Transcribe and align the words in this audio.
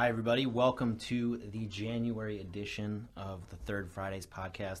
Hi, 0.00 0.08
everybody. 0.08 0.46
Welcome 0.46 0.96
to 0.96 1.36
the 1.52 1.66
January 1.66 2.40
edition 2.40 3.06
of 3.18 3.46
the 3.50 3.56
Third 3.56 3.86
Fridays 3.90 4.24
podcast. 4.24 4.80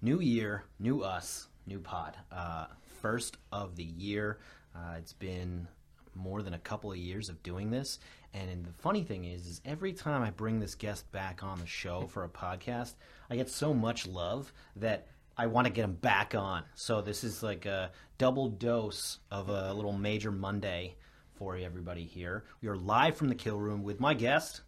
New 0.00 0.20
year, 0.20 0.64
new 0.78 1.02
us, 1.02 1.48
new 1.66 1.78
pod. 1.78 2.16
Uh, 2.32 2.68
first 3.02 3.36
of 3.52 3.76
the 3.76 3.84
year. 3.84 4.38
Uh, 4.74 4.94
it's 4.96 5.12
been 5.12 5.68
more 6.14 6.40
than 6.40 6.54
a 6.54 6.58
couple 6.58 6.90
of 6.90 6.96
years 6.96 7.28
of 7.28 7.42
doing 7.42 7.70
this. 7.70 7.98
And 8.32 8.64
the 8.64 8.72
funny 8.72 9.02
thing 9.02 9.26
is, 9.26 9.46
is 9.46 9.60
every 9.66 9.92
time 9.92 10.22
I 10.22 10.30
bring 10.30 10.60
this 10.60 10.74
guest 10.74 11.12
back 11.12 11.42
on 11.42 11.58
the 11.58 11.66
show 11.66 12.06
for 12.06 12.24
a 12.24 12.28
podcast, 12.30 12.94
I 13.28 13.36
get 13.36 13.50
so 13.50 13.74
much 13.74 14.06
love 14.06 14.50
that 14.76 15.08
I 15.36 15.46
want 15.46 15.66
to 15.66 15.72
get 15.74 15.84
him 15.84 15.96
back 15.96 16.34
on. 16.34 16.62
So 16.74 17.02
this 17.02 17.22
is 17.22 17.42
like 17.42 17.66
a 17.66 17.90
double 18.16 18.48
dose 18.48 19.18
of 19.30 19.50
a 19.50 19.74
little 19.74 19.92
major 19.92 20.32
Monday 20.32 20.96
for 21.44 21.58
everybody 21.58 22.04
here. 22.04 22.42
We 22.62 22.68
are 22.68 22.76
live 22.76 23.16
from 23.18 23.28
the 23.28 23.34
kill 23.34 23.58
room 23.58 23.82
with 23.82 24.00
my 24.00 24.14
guest. 24.14 24.62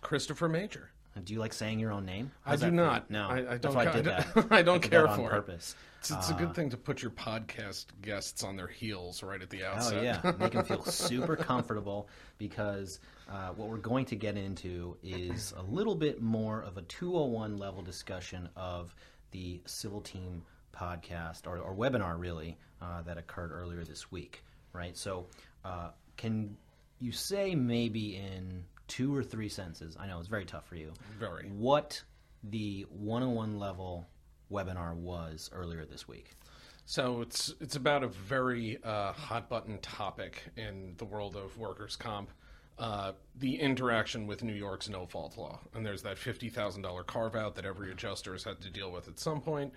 Christopher 0.00 0.48
Major. 0.48 0.88
Do 1.22 1.34
you 1.34 1.38
like 1.38 1.52
saying 1.52 1.80
your 1.80 1.92
own 1.92 2.06
name? 2.06 2.30
I 2.46 2.56
do 2.56 2.62
feel? 2.62 2.70
not. 2.70 3.10
No, 3.10 3.28
I, 3.28 3.52
I 3.52 3.58
don't. 3.58 3.74
ca- 3.74 3.80
I 3.80 3.92
did 3.92 4.06
that. 4.06 4.26
I 4.50 4.62
don't 4.62 4.80
did 4.80 4.90
care 4.90 5.02
that 5.02 5.10
on 5.10 5.18
for 5.18 5.28
purpose. 5.28 5.76
it. 5.78 5.98
It's, 5.98 6.10
it's 6.12 6.30
a 6.30 6.32
good 6.32 6.54
thing 6.54 6.70
to 6.70 6.78
put 6.78 7.02
your 7.02 7.10
podcast 7.10 7.84
guests 8.00 8.42
on 8.42 8.56
their 8.56 8.68
heels 8.68 9.22
right 9.22 9.42
at 9.42 9.50
the 9.50 9.64
outset. 9.66 10.02
Oh 10.02 10.08
outset. 10.08 10.24
yeah, 10.24 10.32
make 10.40 10.52
them 10.52 10.64
feel 10.64 10.82
super 10.86 11.36
comfortable 11.36 12.08
because 12.38 12.98
uh, 13.30 13.50
what 13.50 13.68
we're 13.68 13.76
going 13.76 14.06
to 14.06 14.16
get 14.16 14.38
into 14.38 14.96
is 15.02 15.52
a 15.58 15.62
little 15.62 15.94
bit 15.94 16.22
more 16.22 16.62
of 16.62 16.78
a 16.78 16.82
201 16.82 17.58
level 17.58 17.82
discussion 17.82 18.48
of 18.56 18.94
the 19.32 19.60
Civil 19.66 20.00
Team 20.00 20.42
podcast 20.74 21.46
or, 21.46 21.58
or 21.58 21.74
webinar 21.74 22.18
really 22.18 22.56
uh, 22.80 23.02
that 23.02 23.18
occurred 23.18 23.52
earlier 23.52 23.84
this 23.84 24.10
week, 24.10 24.42
right? 24.72 24.96
So, 24.96 25.26
uh, 25.64 25.90
can 26.16 26.56
you 26.98 27.12
say 27.12 27.54
maybe 27.54 28.16
in 28.16 28.64
two 28.88 29.14
or 29.14 29.22
three 29.22 29.48
sentences? 29.48 29.96
I 29.98 30.06
know 30.06 30.18
it's 30.18 30.28
very 30.28 30.44
tough 30.44 30.66
for 30.66 30.76
you. 30.76 30.92
Very. 31.18 31.48
What 31.48 32.02
the 32.44 32.86
101 32.90 33.58
level 33.58 34.06
webinar 34.50 34.94
was 34.94 35.50
earlier 35.52 35.84
this 35.84 36.06
week? 36.06 36.36
So 36.84 37.20
it's 37.22 37.54
it's 37.60 37.76
about 37.76 38.02
a 38.02 38.08
very 38.08 38.78
uh, 38.82 39.12
hot 39.12 39.48
button 39.48 39.78
topic 39.78 40.42
in 40.56 40.94
the 40.98 41.04
world 41.04 41.36
of 41.36 41.56
workers' 41.56 41.96
comp. 41.96 42.30
Uh, 42.78 43.12
the 43.36 43.60
interaction 43.60 44.26
with 44.26 44.42
New 44.42 44.54
York's 44.54 44.88
no 44.88 45.06
fault 45.06 45.36
law, 45.38 45.60
and 45.74 45.86
there's 45.86 46.02
that 46.02 46.18
fifty 46.18 46.48
thousand 46.48 46.82
dollar 46.82 47.04
carve 47.04 47.36
out 47.36 47.54
that 47.54 47.64
every 47.64 47.90
adjuster 47.92 48.32
has 48.32 48.44
had 48.44 48.60
to 48.62 48.70
deal 48.70 48.90
with 48.90 49.08
at 49.08 49.18
some 49.18 49.40
point. 49.40 49.72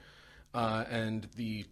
Uh, 0.53 0.85
and 0.89 1.27
the 1.35 1.65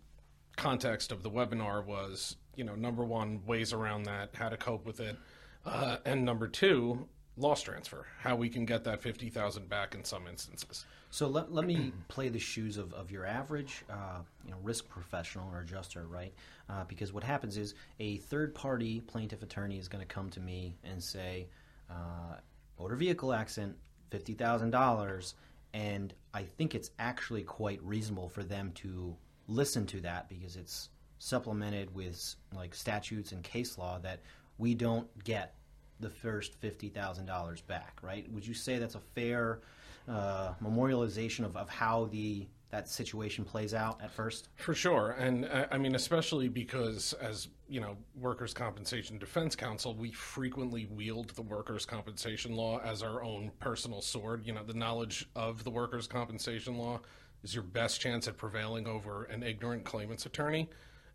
context 0.56 1.12
of 1.12 1.24
the 1.24 1.32
webinar 1.32 1.84
was, 1.84 2.36
you 2.56 2.64
know, 2.64 2.76
number 2.76 3.04
one, 3.04 3.42
ways 3.46 3.73
around 3.73 4.04
that, 4.04 4.30
how 4.36 4.50
to 4.50 4.58
cope 4.58 4.86
with 4.86 5.00
it, 5.00 5.18
uh, 5.66 5.98
and 6.06 6.23
number 6.23 6.48
two, 6.48 7.08
loss 7.38 7.62
transfer, 7.62 8.06
how 8.20 8.36
we 8.36 8.50
can 8.50 8.66
get 8.66 8.84
that 8.84 9.02
fifty 9.02 9.30
thousand 9.30 9.70
back 9.70 9.96
in 9.96 10.04
some 10.04 10.28
instances. 10.28 10.86
So 11.14 11.28
let, 11.28 11.54
let 11.54 11.68
me 11.68 11.94
play 12.08 12.30
the 12.30 12.40
shoes 12.40 12.78
of, 12.78 12.92
of 12.96 13.12
your 13.12 13.24
average 13.24 13.86
uh, 13.88 14.22
you 14.44 14.50
know, 14.50 14.58
risk 14.64 14.90
professional 14.90 15.48
or 15.54 15.59
adjuster, 15.59 16.08
right? 16.08 16.34
Uh, 16.68 16.86
because 16.86 17.14
what 17.14 17.24
happens 17.24 17.56
is 17.56 17.76
a 18.00 18.18
third 18.18 18.56
party 18.56 19.00
plaintiff 19.00 19.44
attorney 19.44 19.78
is 19.78 19.88
going 19.88 20.02
to 20.02 20.12
come 20.12 20.31
to 20.31 20.40
me 20.40 20.76
and 20.84 21.04
say, 21.04 21.50
uh, 21.88 22.38
motor 22.80 22.96
vehicle 22.96 23.31
accident, 23.31 23.78
$50,000. 24.09 25.34
And 25.76 26.16
I 26.34 26.42
think 26.42 26.74
it's 26.74 26.90
actually 26.98 27.44
quite 27.44 27.80
reasonable 27.84 28.28
for 28.28 28.42
them 28.42 28.72
to 28.78 29.16
listen 29.48 29.86
to 29.86 30.02
that 30.02 30.30
because 30.30 30.56
it's 30.56 30.90
supplemented 31.24 31.94
with 31.96 32.36
like 32.54 32.76
statutes 32.76 33.32
and 33.32 33.44
case 33.44 33.78
law 33.78 33.98
that 34.00 34.20
we 34.58 34.76
don't 34.76 35.08
get 35.24 35.56
the 36.02 36.10
first 36.10 36.60
$50,000 36.60 37.66
back, 37.66 37.98
right? 38.02 38.30
Would 38.34 38.46
you 38.46 38.54
say 38.54 38.78
that's 38.78 38.96
a 38.96 39.02
fair 39.16 39.62
uh, 40.08 40.54
memorialization 40.62 41.46
of, 41.46 41.56
of 41.56 41.70
how 41.70 42.06
the 42.12 42.48
that 42.72 42.90
situation 42.90 43.46
plays 43.46 43.74
out 43.74 44.02
at 44.02 44.12
first? 44.12 44.50
For 44.56 44.74
sure, 44.74 45.12
and 45.12 45.46
uh, 45.46 45.68
I 45.72 45.78
mean, 45.78 45.94
especially 45.94 46.50
because 46.50 47.14
as 47.22 47.47
you 47.70 47.80
know, 47.80 47.96
workers' 48.20 48.52
compensation 48.53 49.20
defense 49.20 49.56
counsel, 49.56 49.96
we 49.96 50.12
frequently 50.12 50.88
wield 50.88 51.30
the 51.36 51.44
workers' 51.44 51.86
compensation 51.86 52.56
law 52.56 52.81
as 52.84 53.03
our 53.03 53.24
own 53.24 53.52
personal 53.59 54.02
sword. 54.02 54.46
You 54.46 54.53
know, 54.53 54.64
the 54.64 54.74
knowledge 54.74 55.30
of 55.36 55.64
the 55.64 55.70
workers' 55.70 56.08
compensation 56.08 56.78
law 56.78 57.00
is 57.44 57.53
your 57.53 57.64
best 57.64 58.02
chance 58.02 58.28
at 58.28 58.38
prevailing 58.38 58.88
over 58.88 59.26
an 59.26 59.44
ignorant 59.44 59.84
claimant's 59.86 60.26
attorney. 60.26 60.68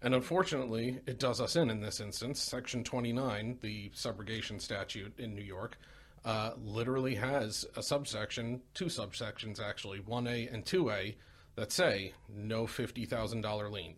And 0.03 0.15
unfortunately, 0.15 1.01
it 1.07 1.19
does 1.19 1.41
us 1.41 1.57
in 1.57 1.71
in 1.71 1.81
this 1.81 2.01
instance. 2.01 2.41
Section 2.41 2.85
29, 2.85 3.59
the 3.61 3.91
subrogation 3.91 4.61
statute 4.61 5.19
in 5.19 5.35
New 5.35 5.43
York, 5.43 5.77
uh, 6.25 6.53
literally 6.63 7.15
has 7.17 7.67
a 7.77 7.83
subsection, 7.83 8.61
two 8.75 8.87
subsections 8.87 9.61
actually, 9.61 10.01
1A 10.01 10.53
and 10.53 10.65
2A, 10.65 11.15
that 11.57 11.73
say 11.73 12.13
no 12.29 12.65
$50,000 12.65 13.73
lien 13.73 13.95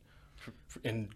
in 0.84 1.08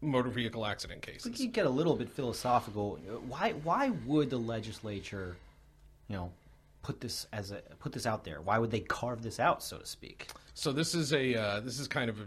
motor 0.00 0.28
vehicle 0.28 0.66
accident 0.66 1.02
cases. 1.02 1.24
We 1.26 1.32
could 1.32 1.52
get 1.52 1.66
a 1.66 1.70
little 1.70 1.94
bit 1.94 2.08
philosophical. 2.10 2.96
Why 3.28 3.52
why 3.62 3.90
would 4.06 4.30
the 4.30 4.36
legislature, 4.36 5.36
you 6.08 6.16
know, 6.16 6.32
put 6.82 7.00
this 7.00 7.26
as 7.32 7.50
a 7.50 7.60
put 7.78 7.92
this 7.92 8.06
out 8.06 8.24
there? 8.24 8.40
Why 8.40 8.58
would 8.58 8.70
they 8.70 8.80
carve 8.80 9.22
this 9.22 9.40
out, 9.40 9.62
so 9.62 9.78
to 9.78 9.86
speak? 9.86 10.28
So 10.54 10.72
this 10.72 10.94
is 10.94 11.12
a 11.12 11.34
uh, 11.34 11.60
this 11.60 11.78
is 11.78 11.88
kind 11.88 12.08
of 12.10 12.20
a, 12.20 12.26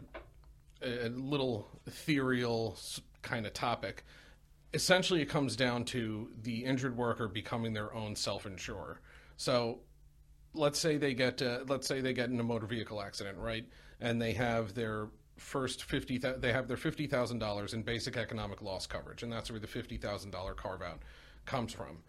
a 0.82 1.10
little 1.10 1.68
ethereal 1.86 2.78
kind 3.22 3.46
of 3.46 3.54
topic. 3.54 4.06
Essentially, 4.74 5.22
it 5.22 5.30
comes 5.30 5.56
down 5.56 5.86
to 5.86 6.30
the 6.42 6.66
injured 6.66 6.96
worker 6.98 7.28
becoming 7.28 7.74
their 7.74 7.94
own 7.94 8.16
self-insurer. 8.16 9.00
So, 9.38 9.80
let's 10.54 10.80
say 10.80 10.98
they 10.98 11.14
get 11.14 11.42
uh, 11.42 11.60
let's 11.68 11.88
say 11.88 12.02
they 12.02 12.14
get 12.14 12.30
in 12.30 12.40
a 12.40 12.44
motor 12.44 12.66
vehicle 12.66 13.02
accident, 13.02 13.38
right? 13.38 13.66
And 14.00 14.22
they 14.22 14.34
have 14.34 14.74
their 14.74 15.08
first 15.38 15.84
fifty 15.84 16.18
they 16.18 16.52
have 16.52 16.68
their 16.68 16.78
fifty 16.78 17.08
thousand 17.08 17.40
dollars 17.40 17.74
in 17.74 17.84
basic 17.84 18.18
economic 18.18 18.62
loss 18.62 18.88
coverage, 18.88 19.24
and 19.24 19.32
that's 19.32 19.50
where 19.50 19.60
the 19.60 19.68
fifty 19.68 19.98
thousand 19.98 20.32
dollar 20.32 20.54
carve 20.54 20.82
out 20.82 21.02
comes 21.46 21.74
from. 21.74 22.00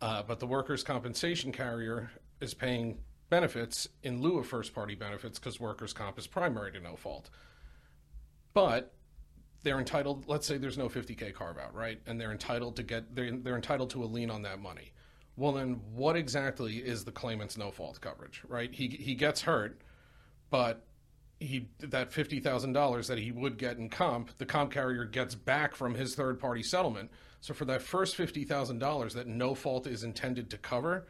Uh, 0.00 0.22
but 0.22 0.40
the 0.40 0.46
workers' 0.46 0.82
compensation 0.82 1.52
carrier 1.52 2.10
is 2.40 2.54
paying 2.54 2.98
benefits 3.30 3.88
in 4.02 4.22
lieu 4.22 4.38
of 4.38 4.46
first 4.46 4.74
party 4.74 4.94
benefits 4.94 5.38
because 5.38 5.60
workers' 5.60 5.92
comp 5.92 6.18
is 6.18 6.26
primary 6.26 6.72
to 6.72 6.80
no 6.80 6.96
fault. 6.96 7.30
But 8.66 8.92
they're 9.62 9.78
entitled, 9.78 10.28
let's 10.28 10.46
say 10.46 10.58
there's 10.58 10.78
no 10.78 10.88
50K 10.88 11.32
carve 11.34 11.58
out, 11.58 11.74
right? 11.74 12.00
And 12.06 12.20
they're 12.20 12.32
entitled 12.32 12.76
to 12.76 12.82
get, 12.82 13.14
they're, 13.14 13.36
they're 13.36 13.56
entitled 13.56 13.90
to 13.90 14.04
a 14.04 14.06
lien 14.06 14.30
on 14.30 14.42
that 14.42 14.60
money. 14.60 14.92
Well, 15.36 15.52
then 15.52 15.80
what 15.94 16.16
exactly 16.16 16.78
is 16.78 17.04
the 17.04 17.12
claimant's 17.12 17.56
no 17.56 17.70
fault 17.70 18.00
coverage, 18.00 18.42
right? 18.48 18.74
He, 18.74 18.88
he 18.88 19.14
gets 19.14 19.42
hurt, 19.42 19.82
but 20.50 20.84
he 21.40 21.68
that 21.78 22.12
fifty 22.12 22.40
thousand 22.40 22.72
dollars 22.72 23.06
that 23.06 23.18
he 23.18 23.30
would 23.30 23.58
get 23.58 23.78
in 23.78 23.88
comp, 23.88 24.36
the 24.38 24.46
comp 24.46 24.72
carrier 24.72 25.04
gets 25.04 25.36
back 25.36 25.76
from 25.76 25.94
his 25.94 26.16
third 26.16 26.40
party 26.40 26.64
settlement. 26.64 27.10
So 27.40 27.54
for 27.54 27.64
that 27.66 27.80
first 27.80 28.16
fifty 28.16 28.42
thousand 28.42 28.80
dollars 28.80 29.14
that 29.14 29.28
no 29.28 29.54
fault 29.54 29.86
is 29.86 30.02
intended 30.02 30.50
to 30.50 30.58
cover, 30.58 31.06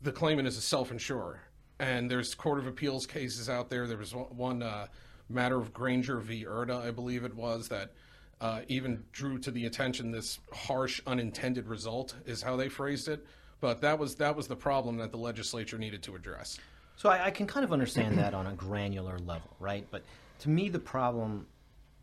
the 0.00 0.12
claimant 0.12 0.48
is 0.48 0.56
a 0.56 0.62
self 0.62 0.90
insurer. 0.90 1.42
And 1.78 2.10
there's 2.10 2.34
court 2.34 2.58
of 2.58 2.66
appeals 2.66 3.06
cases 3.06 3.50
out 3.50 3.68
there. 3.68 3.86
There 3.86 3.98
was 3.98 4.14
one 4.14 4.62
uh, 4.62 4.86
matter 5.30 5.56
of 5.56 5.72
Granger 5.72 6.18
v. 6.18 6.44
Urda, 6.44 6.80
I 6.80 6.90
believe 6.90 7.24
it 7.24 7.34
was, 7.34 7.68
that 7.68 7.92
uh, 8.40 8.60
even 8.68 9.04
drew 9.12 9.38
to 9.38 9.50
the 9.50 9.66
attention 9.66 10.10
this 10.10 10.38
harsh 10.52 11.00
unintended 11.06 11.68
result 11.68 12.14
is 12.26 12.42
how 12.42 12.56
they 12.56 12.68
phrased 12.68 13.08
it. 13.08 13.26
But 13.60 13.82
that 13.82 13.98
was 13.98 14.14
that 14.16 14.34
was 14.34 14.48
the 14.48 14.56
problem 14.56 14.96
that 14.98 15.10
the 15.10 15.18
legislature 15.18 15.76
needed 15.76 16.02
to 16.04 16.16
address. 16.16 16.58
So 16.96 17.10
I, 17.10 17.26
I 17.26 17.30
can 17.30 17.46
kind 17.46 17.64
of 17.64 17.72
understand 17.72 18.16
that 18.18 18.32
on 18.32 18.46
a 18.46 18.52
granular 18.52 19.18
level, 19.18 19.54
right? 19.58 19.86
But 19.90 20.02
to 20.40 20.48
me, 20.48 20.68
the 20.70 20.78
problem 20.78 21.46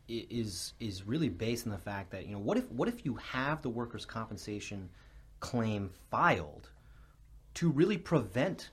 is 0.07 0.73
is 0.79 1.05
really 1.05 1.29
based 1.29 1.65
on 1.65 1.71
the 1.71 1.77
fact 1.77 2.11
that 2.11 2.25
you 2.27 2.33
know 2.33 2.39
what 2.39 2.57
if 2.57 2.71
what 2.71 2.87
if 2.87 3.05
you 3.05 3.15
have 3.15 3.61
the 3.61 3.69
workers' 3.69 4.05
compensation 4.05 4.89
claim 5.39 5.89
filed 6.09 6.69
to 7.55 7.69
really 7.69 7.97
prevent 7.97 8.69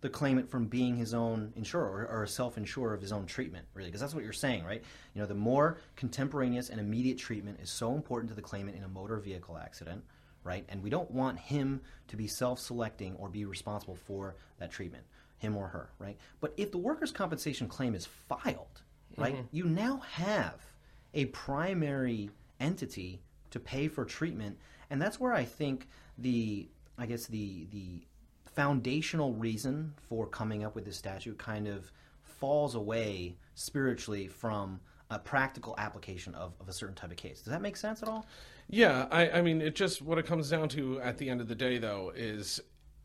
the 0.00 0.08
claimant 0.08 0.50
from 0.50 0.66
being 0.66 0.96
his 0.96 1.12
own 1.12 1.52
insurer 1.56 2.06
or, 2.10 2.18
or 2.18 2.22
a 2.22 2.28
self-insurer 2.28 2.94
of 2.94 3.00
his 3.00 3.12
own 3.12 3.26
treatment, 3.26 3.66
really, 3.74 3.88
because 3.88 4.00
that's 4.00 4.14
what 4.14 4.24
you're 4.24 4.32
saying, 4.32 4.64
right? 4.64 4.82
You 5.14 5.20
know, 5.20 5.26
the 5.26 5.34
more 5.34 5.78
contemporaneous 5.96 6.70
and 6.70 6.80
immediate 6.80 7.18
treatment 7.18 7.60
is 7.60 7.70
so 7.70 7.94
important 7.94 8.30
to 8.30 8.34
the 8.34 8.42
claimant 8.42 8.76
in 8.76 8.84
a 8.84 8.88
motor 8.88 9.18
vehicle 9.18 9.58
accident, 9.58 10.02
right? 10.42 10.64
And 10.68 10.82
we 10.82 10.90
don't 10.90 11.10
want 11.10 11.38
him 11.38 11.82
to 12.08 12.16
be 12.16 12.26
self-selecting 12.26 13.16
or 13.16 13.28
be 13.28 13.44
responsible 13.44 13.96
for 14.06 14.36
that 14.58 14.70
treatment, 14.70 15.04
him 15.38 15.56
or 15.56 15.68
her, 15.68 15.90
right? 15.98 16.16
But 16.40 16.54
if 16.56 16.70
the 16.70 16.78
workers' 16.78 17.12
compensation 17.12 17.68
claim 17.68 17.94
is 17.94 18.06
filed, 18.06 18.82
right, 19.18 19.34
mm-hmm. 19.34 19.44
you 19.52 19.64
now 19.64 19.98
have 20.12 20.64
a 21.12 21.26
primary 21.26 22.30
entity 22.58 23.20
to 23.50 23.60
pay 23.60 23.88
for 23.88 24.04
treatment, 24.04 24.56
and 24.88 25.00
that's 25.02 25.20
where 25.20 25.34
I 25.34 25.44
think 25.44 25.88
the, 26.16 26.68
I 26.96 27.06
guess 27.06 27.26
the 27.26 27.66
the 27.70 28.00
foundational 28.54 29.32
reason 29.34 29.94
for 30.08 30.26
coming 30.26 30.64
up 30.64 30.74
with 30.74 30.84
this 30.84 30.96
statute 30.96 31.38
kind 31.38 31.68
of 31.68 31.90
falls 32.22 32.74
away 32.74 33.36
spiritually 33.54 34.26
from 34.28 34.80
a 35.10 35.18
practical 35.18 35.74
application 35.78 36.34
of, 36.34 36.52
of 36.60 36.68
a 36.68 36.72
certain 36.72 36.94
type 36.94 37.10
of 37.10 37.16
case. 37.16 37.40
Does 37.42 37.52
that 37.52 37.62
make 37.62 37.76
sense 37.76 38.02
at 38.02 38.08
all? 38.08 38.26
Yeah, 38.68 39.06
I, 39.10 39.30
I 39.30 39.42
mean, 39.42 39.60
it 39.60 39.74
just 39.74 40.00
what 40.02 40.18
it 40.18 40.26
comes 40.26 40.48
down 40.48 40.68
to 40.70 41.00
at 41.00 41.18
the 41.18 41.28
end 41.28 41.40
of 41.40 41.48
the 41.48 41.54
day, 41.54 41.78
though, 41.78 42.12
is 42.14 42.60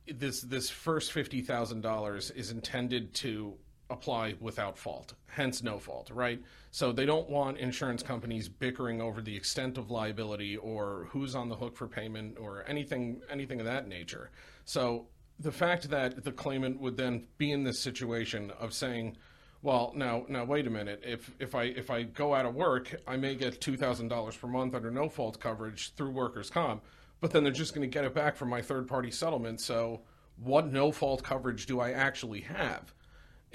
this 0.07 0.41
this 0.41 0.69
first 0.69 1.11
fifty 1.11 1.41
thousand 1.41 1.81
dollars 1.81 2.29
is 2.31 2.51
intended 2.51 3.13
to 3.15 3.55
apply 3.89 4.35
without 4.39 4.77
fault, 4.77 5.13
hence 5.27 5.61
no 5.63 5.77
fault, 5.79 6.11
right? 6.13 6.41
So 6.71 6.91
they 6.91 7.05
don't 7.05 7.29
want 7.29 7.57
insurance 7.57 8.03
companies 8.03 8.47
bickering 8.47 9.01
over 9.01 9.21
the 9.21 9.35
extent 9.35 9.77
of 9.77 9.91
liability 9.91 10.57
or 10.57 11.07
who's 11.11 11.35
on 11.35 11.49
the 11.49 11.55
hook 11.55 11.75
for 11.75 11.87
payment 11.87 12.37
or 12.39 12.63
anything 12.67 13.21
anything 13.29 13.59
of 13.59 13.65
that 13.65 13.87
nature. 13.87 14.29
So 14.65 15.07
the 15.39 15.51
fact 15.51 15.89
that 15.89 16.23
the 16.23 16.31
claimant 16.31 16.79
would 16.79 16.97
then 16.97 17.27
be 17.37 17.51
in 17.51 17.63
this 17.63 17.79
situation 17.79 18.51
of 18.59 18.73
saying, 18.73 19.17
well, 19.61 19.93
now 19.95 20.25
now 20.29 20.45
wait 20.45 20.67
a 20.67 20.69
minute, 20.69 21.01
if 21.05 21.31
if 21.39 21.55
I 21.55 21.63
if 21.63 21.89
I 21.89 22.03
go 22.03 22.33
out 22.33 22.45
of 22.45 22.55
work, 22.55 22.95
I 23.07 23.17
may 23.17 23.35
get 23.35 23.59
two 23.61 23.77
thousand 23.77 24.09
dollars 24.09 24.37
per 24.37 24.47
month 24.47 24.75
under 24.75 24.91
no 24.91 25.09
fault 25.09 25.39
coverage 25.39 25.93
through 25.95 26.11
workers' 26.11 26.49
comp, 26.49 26.83
but 27.19 27.31
then 27.31 27.43
they're 27.43 27.51
just 27.51 27.73
going 27.73 27.89
to 27.89 27.93
get 27.93 28.05
it 28.05 28.13
back 28.13 28.35
from 28.35 28.49
my 28.49 28.61
third 28.61 28.87
party 28.87 29.11
settlement. 29.11 29.61
So 29.61 30.01
what 30.37 30.71
no 30.71 30.91
fault 30.91 31.23
coverage 31.23 31.65
do 31.65 31.79
I 31.79 31.91
actually 31.91 32.41
have? 32.41 32.93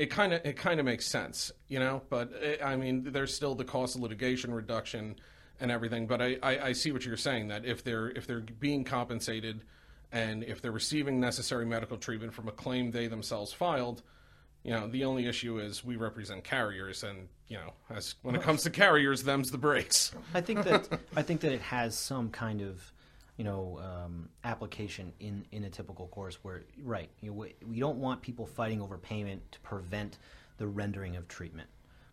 it 0.00 0.08
kind 0.08 0.32
of 0.32 0.40
it 0.46 0.56
kind 0.56 0.80
of 0.80 0.86
makes 0.86 1.06
sense, 1.06 1.52
you 1.68 1.78
know. 1.78 2.00
But 2.08 2.32
it, 2.32 2.62
I 2.64 2.76
mean, 2.76 3.12
there's 3.12 3.34
still 3.34 3.54
the 3.54 3.64
cost 3.64 3.96
of 3.96 4.00
litigation 4.00 4.52
reduction 4.52 5.16
and 5.60 5.70
everything. 5.70 6.06
But 6.06 6.22
I, 6.22 6.38
I, 6.42 6.58
I, 6.68 6.72
see 6.72 6.90
what 6.90 7.04
you're 7.04 7.18
saying 7.18 7.48
that 7.48 7.66
if 7.66 7.84
they're 7.84 8.08
if 8.08 8.26
they're 8.26 8.40
being 8.40 8.82
compensated 8.82 9.62
and 10.12 10.42
if 10.44 10.60
they're 10.60 10.72
receiving 10.72 11.20
necessary 11.20 11.66
medical 11.66 11.96
treatment 11.96 12.34
from 12.34 12.48
a 12.48 12.52
claim 12.52 12.90
they 12.90 13.06
themselves 13.06 13.52
filed, 13.52 14.02
you 14.62 14.72
know, 14.72 14.86
the 14.88 15.04
only 15.04 15.26
issue 15.26 15.58
is 15.58 15.84
we 15.84 15.96
represent 15.96 16.44
carriers, 16.44 17.02
and 17.02 17.28
you 17.48 17.56
know, 17.56 17.72
as 17.88 18.16
when 18.22 18.34
it 18.34 18.42
comes 18.42 18.62
to 18.64 18.70
carriers, 18.70 19.22
them's 19.22 19.50
the 19.50 19.58
breaks. 19.58 20.12
I 20.34 20.40
think 20.40 20.64
that 20.64 20.88
I 21.16 21.22
think 21.22 21.40
that 21.40 21.52
it 21.52 21.62
has 21.62 21.96
some 21.96 22.30
kind 22.30 22.60
of 22.60 22.92
you 23.40 23.44
know 23.44 23.80
um, 23.82 24.28
application 24.44 25.14
in 25.18 25.46
in 25.50 25.64
a 25.64 25.70
typical 25.70 26.08
course 26.08 26.38
where 26.42 26.64
right 26.82 27.08
you 27.22 27.30
know, 27.30 27.36
we, 27.36 27.54
we 27.66 27.80
don't 27.80 27.96
want 27.96 28.20
people 28.20 28.44
fighting 28.44 28.82
over 28.82 28.98
payment 28.98 29.40
to 29.52 29.60
prevent 29.60 30.18
the 30.58 30.66
rendering 30.66 31.16
of 31.16 31.26
treatment 31.26 31.66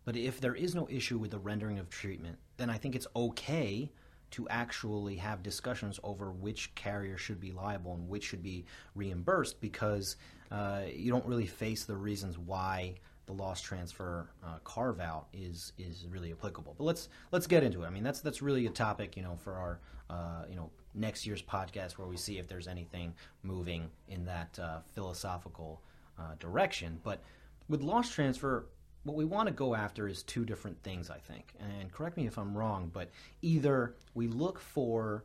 but 0.06 0.16
if 0.16 0.40
there 0.40 0.56
is 0.56 0.74
no 0.74 0.88
issue 0.90 1.18
with 1.18 1.32
the 1.32 1.38
rendering 1.38 1.80
of 1.80 1.90
treatment 1.90 2.38
then 2.56 2.70
i 2.70 2.78
think 2.78 2.96
it's 2.96 3.08
okay 3.14 3.92
to 4.32 4.48
actually 4.50 5.16
have 5.16 5.42
discussions 5.44 6.00
over 6.04 6.32
which 6.32 6.74
carrier 6.76 7.18
should 7.18 7.40
be 7.40 7.52
liable 7.52 7.94
and 7.94 8.10
which 8.10 8.24
should 8.24 8.44
be 8.44 8.66
reimbursed 8.96 9.60
because 9.62 10.18
uh, 10.52 10.82
you 10.94 11.12
don't 11.12 11.26
really 11.26 11.46
face 11.46 11.86
the 11.86 11.96
reasons 11.96 12.38
why 12.38 12.96
the 13.26 13.34
loss 13.34 13.62
transfer 13.62 14.30
uh, 14.44 14.58
carve 14.64 15.00
out 15.00 15.28
is 15.34 15.74
is 15.78 16.08
really 16.10 16.32
applicable. 16.32 16.74
But 16.78 16.86
let's 16.86 17.10
let's 17.32 17.46
get 17.46 17.64
into 17.64 17.84
it. 17.84 17.88
I 17.88 17.90
mean, 17.90 18.04
that's 18.04 18.22
that's 18.22 18.42
really 18.42 18.66
a 18.66 18.70
topic, 18.70 19.18
you 19.18 19.24
know, 19.24 19.36
for 19.36 19.54
our 19.54 19.80
uh, 20.10 20.46
you 20.50 20.56
know 20.56 20.72
next 20.94 21.28
year's 21.28 21.42
podcast 21.42 21.94
where 21.94 22.08
we 22.08 22.18
see 22.18 22.40
if 22.40 22.48
there's 22.48 22.68
anything 22.68 23.14
moving 23.44 23.90
in 24.08 24.26
that 24.26 24.58
uh, 24.60 24.80
philosophical 24.94 25.82
uh, 26.18 26.36
direction. 26.40 27.00
But 27.04 27.22
with 27.68 27.82
loss 27.82 28.10
transfer, 28.10 28.68
what 29.08 29.16
we 29.16 29.26
want 29.26 29.48
to 29.48 29.54
go 29.54 29.74
after 29.74 30.08
is 30.08 30.22
two 30.24 30.46
different 30.46 30.82
things, 30.84 31.10
I 31.10 31.18
think. 31.18 31.54
And 31.60 31.92
correct 31.92 32.18
me 32.18 32.28
if 32.28 32.38
I'm 32.38 32.56
wrong, 32.56 32.92
but 32.94 33.10
either 33.42 33.96
we 34.14 34.28
look 34.28 34.60
for 34.60 35.24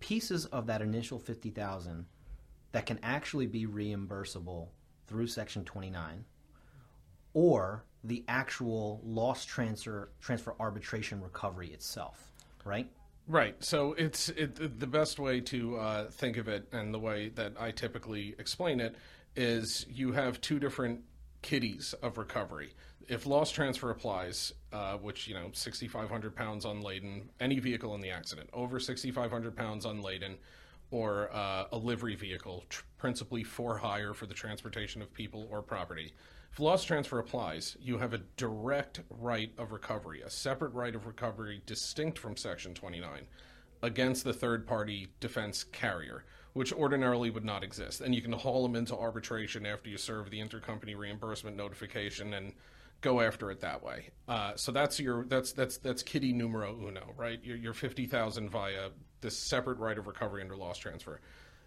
pieces 0.00 0.46
of 0.46 0.66
that 0.66 0.82
initial 0.82 1.18
50,000 1.18 2.04
that 2.72 2.86
can 2.86 2.98
actually 3.02 3.46
be 3.46 3.66
reimbursable 3.66 4.68
through 5.06 5.26
section 5.26 5.64
29 5.64 6.24
or 7.34 7.84
the 8.04 8.24
actual 8.28 9.00
loss 9.04 9.44
transfer 9.44 10.10
transfer 10.20 10.54
arbitration 10.60 11.22
recovery 11.22 11.68
itself, 11.68 12.32
right? 12.64 12.90
Right. 13.28 13.62
So 13.64 13.92
it's 13.92 14.28
it, 14.30 14.80
the 14.80 14.86
best 14.86 15.18
way 15.18 15.40
to 15.42 15.76
uh, 15.76 16.10
think 16.10 16.36
of 16.36 16.48
it, 16.48 16.66
and 16.72 16.92
the 16.92 16.98
way 16.98 17.28
that 17.30 17.52
I 17.58 17.70
typically 17.70 18.34
explain 18.38 18.80
it, 18.80 18.96
is 19.36 19.86
you 19.88 20.12
have 20.12 20.40
two 20.40 20.58
different 20.58 21.00
kitties 21.42 21.94
of 22.02 22.18
recovery. 22.18 22.74
If 23.08 23.26
loss 23.26 23.50
transfer 23.50 23.90
applies, 23.90 24.52
uh, 24.72 24.96
which 24.96 25.26
you 25.26 25.34
know, 25.34 25.50
6,500 25.52 26.34
pounds 26.36 26.64
unladen, 26.64 27.28
any 27.40 27.58
vehicle 27.58 27.94
in 27.94 28.00
the 28.00 28.10
accident 28.10 28.48
over 28.52 28.78
6,500 28.80 29.56
pounds 29.56 29.84
unladen, 29.84 30.36
or 30.90 31.30
uh, 31.32 31.64
a 31.72 31.76
livery 31.76 32.14
vehicle, 32.14 32.64
tr- 32.68 32.84
principally 32.98 33.42
for 33.42 33.78
hire 33.78 34.14
for 34.14 34.26
the 34.26 34.34
transportation 34.34 35.02
of 35.02 35.12
people 35.12 35.48
or 35.50 35.62
property, 35.62 36.12
if 36.52 36.60
loss 36.60 36.84
transfer 36.84 37.18
applies, 37.18 37.78
you 37.80 37.96
have 37.96 38.12
a 38.12 38.18
direct 38.36 39.00
right 39.08 39.50
of 39.56 39.72
recovery, 39.72 40.20
a 40.20 40.28
separate 40.28 40.74
right 40.74 40.94
of 40.94 41.06
recovery 41.06 41.62
distinct 41.64 42.18
from 42.18 42.36
Section 42.36 42.74
29 42.74 43.26
against 43.82 44.22
the 44.22 44.34
third 44.34 44.66
party 44.66 45.08
defense 45.18 45.64
carrier, 45.64 46.24
which 46.52 46.72
ordinarily 46.72 47.30
would 47.30 47.44
not 47.44 47.62
exist. 47.64 48.00
And 48.00 48.14
you 48.14 48.22
can 48.22 48.32
haul 48.32 48.62
them 48.62 48.76
into 48.76 48.96
arbitration 48.96 49.66
after 49.66 49.88
you 49.88 49.96
serve 49.96 50.30
the 50.30 50.40
intercompany 50.40 50.96
reimbursement 50.96 51.56
notification 51.56 52.34
and 52.34 52.52
go 53.00 53.20
after 53.20 53.50
it 53.50 53.60
that 53.60 53.82
way. 53.82 54.10
Uh, 54.28 54.52
so 54.54 54.72
that's 54.72 55.00
your 55.00 55.24
that's 55.24 55.52
that's 55.52 55.78
that's 55.78 56.02
kitty 56.02 56.32
numero 56.32 56.76
uno, 56.86 57.12
right? 57.16 57.42
Your, 57.42 57.56
your 57.56 57.74
fifty 57.74 58.06
thousand 58.06 58.50
via 58.50 58.90
this 59.20 59.36
separate 59.36 59.78
right 59.78 59.98
of 59.98 60.06
recovery 60.06 60.42
under 60.42 60.56
loss 60.56 60.78
transfer. 60.78 61.20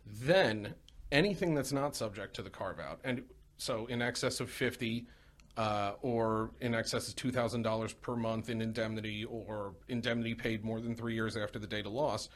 Then 0.06 0.76
anything 1.12 1.56
that's 1.56 1.72
not 1.72 1.96
subject 1.96 2.36
to 2.36 2.42
the 2.42 2.50
carve 2.50 2.80
out, 2.80 3.00
and 3.04 3.24
so 3.58 3.86
in 3.88 4.02
excess 4.02 4.40
of 4.40 4.50
50 4.50 5.08
uh, 5.58 5.94
or 6.02 6.52
in 6.60 6.76
excess 6.76 7.08
of 7.08 7.16
$2,000 7.16 8.02
per 8.02 8.16
month 8.16 8.50
in 8.50 8.62
indemnity 8.62 9.24
or 9.24 9.74
indemnity 9.88 10.36
paid 10.36 10.64
more 10.66 10.82
than 10.82 10.96
three 10.96 11.14
years 11.14 11.38
after 11.38 11.60
the 11.60 11.68
date 11.68 11.86
of 11.86 11.94
loss, 11.94 12.30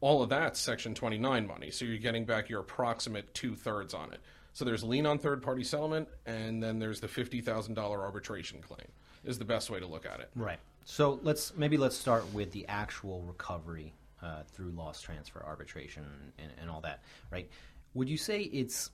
all 0.00 0.22
of 0.22 0.28
that's 0.30 0.58
Section 0.58 0.94
29 0.94 1.46
money. 1.46 1.70
So 1.70 1.84
you're 1.84 1.98
getting 1.98 2.24
back 2.24 2.48
your 2.48 2.60
approximate 2.60 3.32
two 3.34 3.54
thirds 3.54 3.94
on 3.94 4.12
it. 4.12 4.20
So 4.52 4.64
there's 4.64 4.82
lien 4.82 5.06
on 5.06 5.18
third 5.18 5.42
party 5.42 5.62
settlement, 5.62 6.08
and 6.26 6.62
then 6.62 6.78
there's 6.78 7.00
the 7.00 7.06
$50,000 7.06 7.78
arbitration 7.78 8.60
claim, 8.60 8.88
is 9.24 9.38
the 9.38 9.44
best 9.44 9.70
way 9.70 9.78
to 9.78 9.86
look 9.86 10.06
at 10.06 10.20
it. 10.20 10.30
Right. 10.34 10.58
So 10.84 11.20
let's 11.22 11.54
maybe 11.56 11.76
let's 11.76 11.96
start 11.96 12.32
with 12.32 12.50
the 12.52 12.66
actual 12.66 13.22
recovery 13.22 13.94
uh, 14.22 14.42
through 14.52 14.70
loss 14.70 15.00
transfer 15.00 15.42
arbitration 15.46 16.04
and, 16.38 16.50
and 16.60 16.70
all 16.70 16.80
that, 16.80 17.02
right? 17.30 17.48
Would 17.94 18.08
you 18.08 18.16
say 18.16 18.42
it's 18.42 18.90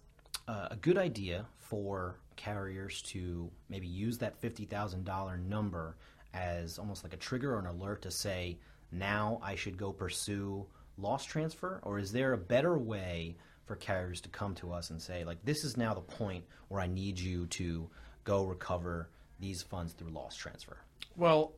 uh, 0.48 0.68
a 0.70 0.76
good 0.76 0.98
idea 0.98 1.46
for 1.58 2.16
carriers 2.36 3.02
to 3.02 3.50
maybe 3.68 3.86
use 3.86 4.18
that 4.18 4.40
$50,000 4.40 5.46
number 5.46 5.96
as 6.34 6.78
almost 6.78 7.02
like 7.02 7.14
a 7.14 7.16
trigger 7.16 7.54
or 7.54 7.58
an 7.58 7.66
alert 7.66 8.02
to 8.02 8.10
say, 8.10 8.58
now 8.92 9.40
I 9.42 9.54
should 9.54 9.76
go 9.76 9.92
pursue 9.92 10.66
loss 10.98 11.24
transfer? 11.24 11.80
Or 11.82 11.98
is 11.98 12.12
there 12.12 12.32
a 12.32 12.38
better 12.38 12.78
way 12.78 13.36
for 13.66 13.76
carriers 13.76 14.20
to 14.22 14.28
come 14.28 14.54
to 14.56 14.72
us 14.72 14.90
and 14.90 15.00
say, 15.00 15.24
like, 15.24 15.44
this 15.44 15.64
is 15.64 15.76
now 15.76 15.94
the 15.94 16.00
point 16.00 16.44
where 16.68 16.80
I 16.80 16.86
need 16.86 17.18
you 17.18 17.46
to 17.46 17.88
go 18.24 18.44
recover 18.44 19.08
these 19.40 19.62
funds 19.62 19.92
through 19.92 20.10
loss 20.10 20.36
transfer? 20.36 20.78
Well, 21.16 21.52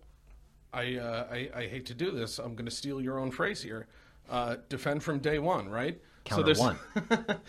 I, 0.73 0.97
uh, 0.97 1.26
I, 1.30 1.50
I, 1.54 1.66
hate 1.66 1.87
to 1.87 1.95
do 1.95 2.11
this. 2.11 2.38
I'm 2.38 2.54
going 2.54 2.66
to 2.66 2.75
steal 2.75 3.00
your 3.00 3.18
own 3.18 3.30
phrase 3.30 3.62
here. 3.62 3.87
Uh, 4.28 4.57
defend 4.68 5.02
from 5.02 5.18
day 5.18 5.38
one, 5.38 5.68
right? 5.68 5.99
Counter 6.25 6.54
so 6.54 6.62
one. 6.62 6.78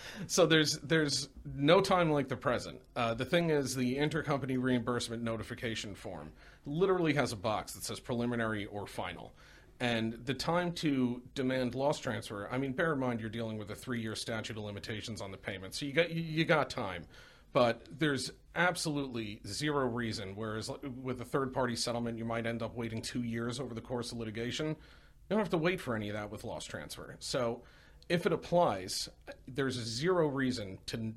so 0.28 0.46
there's 0.46 0.80
there's 0.80 1.28
no 1.54 1.82
time 1.82 2.12
like 2.12 2.30
the 2.30 2.38
present. 2.38 2.80
Uh, 2.96 3.14
the 3.14 3.26
thing 3.26 3.50
is, 3.50 3.76
the 3.76 3.98
intercompany 3.98 4.62
reimbursement 4.62 5.22
notification 5.22 5.94
form 5.94 6.32
literally 6.66 7.14
has 7.14 7.34
a 7.34 7.36
box 7.36 7.74
that 7.74 7.84
says 7.84 8.00
preliminary 8.00 8.66
or 8.68 8.88
final. 8.88 9.34
And 9.82 10.14
the 10.26 10.34
time 10.34 10.74
to 10.74 11.22
demand 11.36 11.74
loss 11.74 12.00
transfer, 12.00 12.50
I 12.52 12.58
mean, 12.58 12.74
bear 12.74 12.94
in 12.94 13.00
mind 13.00 13.22
you're 13.22 13.30
dealing 13.30 13.58
with 13.58 13.72
a 13.72 13.76
three-year 13.76 14.16
statute 14.16 14.58
of 14.58 14.64
limitations 14.64 15.22
on 15.22 15.32
the 15.32 15.38
payment, 15.38 15.74
so 15.74 15.86
you 15.86 15.94
got 15.94 16.12
you, 16.12 16.44
got 16.44 16.70
time. 16.70 17.06
But 17.54 17.88
there's 17.98 18.32
absolutely 18.56 19.42
zero 19.48 19.88
reason. 19.88 20.36
Whereas 20.36 20.70
with 21.02 21.22
a 21.22 21.26
third-party 21.26 21.78
settlement, 21.78 22.18
you 22.18 22.26
might 22.26 22.46
end 22.46 22.62
up 22.62 22.76
waiting 22.76 23.02
two 23.02 23.24
years 23.24 23.60
over 23.60 23.74
the 23.74 23.82
course 23.82 24.12
of 24.12 24.18
litigation. 24.18 24.68
You 24.68 24.76
don't 25.30 25.40
have 25.40 25.50
to 25.50 25.58
wait 25.58 25.80
for 25.80 25.96
any 25.96 26.10
of 26.10 26.14
that 26.16 26.30
with 26.30 26.44
loss 26.44 26.66
transfer. 26.66 27.16
So 27.20 27.64
if 28.10 28.26
it 28.26 28.34
applies, 28.34 29.08
there's 29.48 29.76
zero 29.76 30.28
reason 30.28 30.78
to 30.88 31.14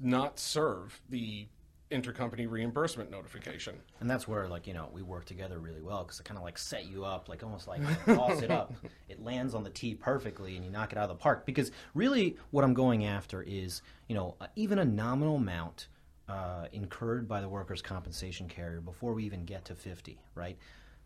not 0.00 0.38
serve 0.38 1.00
the 1.08 1.48
intercompany 1.90 2.50
reimbursement 2.50 3.10
notification. 3.10 3.76
And 4.00 4.10
that's 4.10 4.26
where, 4.26 4.48
like, 4.48 4.66
you 4.66 4.74
know, 4.74 4.88
we 4.92 5.02
work 5.02 5.24
together 5.24 5.58
really 5.58 5.82
well 5.82 6.02
because 6.02 6.18
it 6.18 6.24
kind 6.24 6.38
of 6.38 6.44
like 6.44 6.58
set 6.58 6.86
you 6.86 7.04
up, 7.04 7.28
like 7.28 7.42
almost 7.42 7.68
like 7.68 7.80
toss 8.04 8.42
it 8.42 8.50
up. 8.50 8.72
It 9.08 9.22
lands 9.22 9.54
on 9.54 9.62
the 9.62 9.70
tee 9.70 9.94
perfectly 9.94 10.56
and 10.56 10.64
you 10.64 10.70
knock 10.70 10.90
it 10.90 10.98
out 10.98 11.04
of 11.04 11.10
the 11.10 11.22
park. 11.22 11.46
Because 11.46 11.70
really, 11.94 12.36
what 12.50 12.64
I'm 12.64 12.74
going 12.74 13.04
after 13.04 13.40
is, 13.42 13.82
you 14.08 14.16
know, 14.16 14.34
even 14.56 14.80
a 14.80 14.84
nominal 14.84 15.36
amount 15.36 15.86
uh, 16.28 16.66
incurred 16.72 17.28
by 17.28 17.40
the 17.40 17.48
workers' 17.48 17.82
compensation 17.82 18.48
carrier 18.48 18.80
before 18.80 19.14
we 19.14 19.24
even 19.24 19.44
get 19.44 19.64
to 19.66 19.74
50, 19.74 20.18
right? 20.34 20.58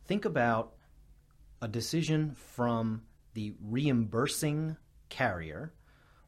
Think 0.06 0.24
about 0.24 0.72
a 1.60 1.68
decision 1.68 2.34
from 2.34 3.02
the 3.34 3.52
reimbursing 3.62 4.76
carrier 5.10 5.72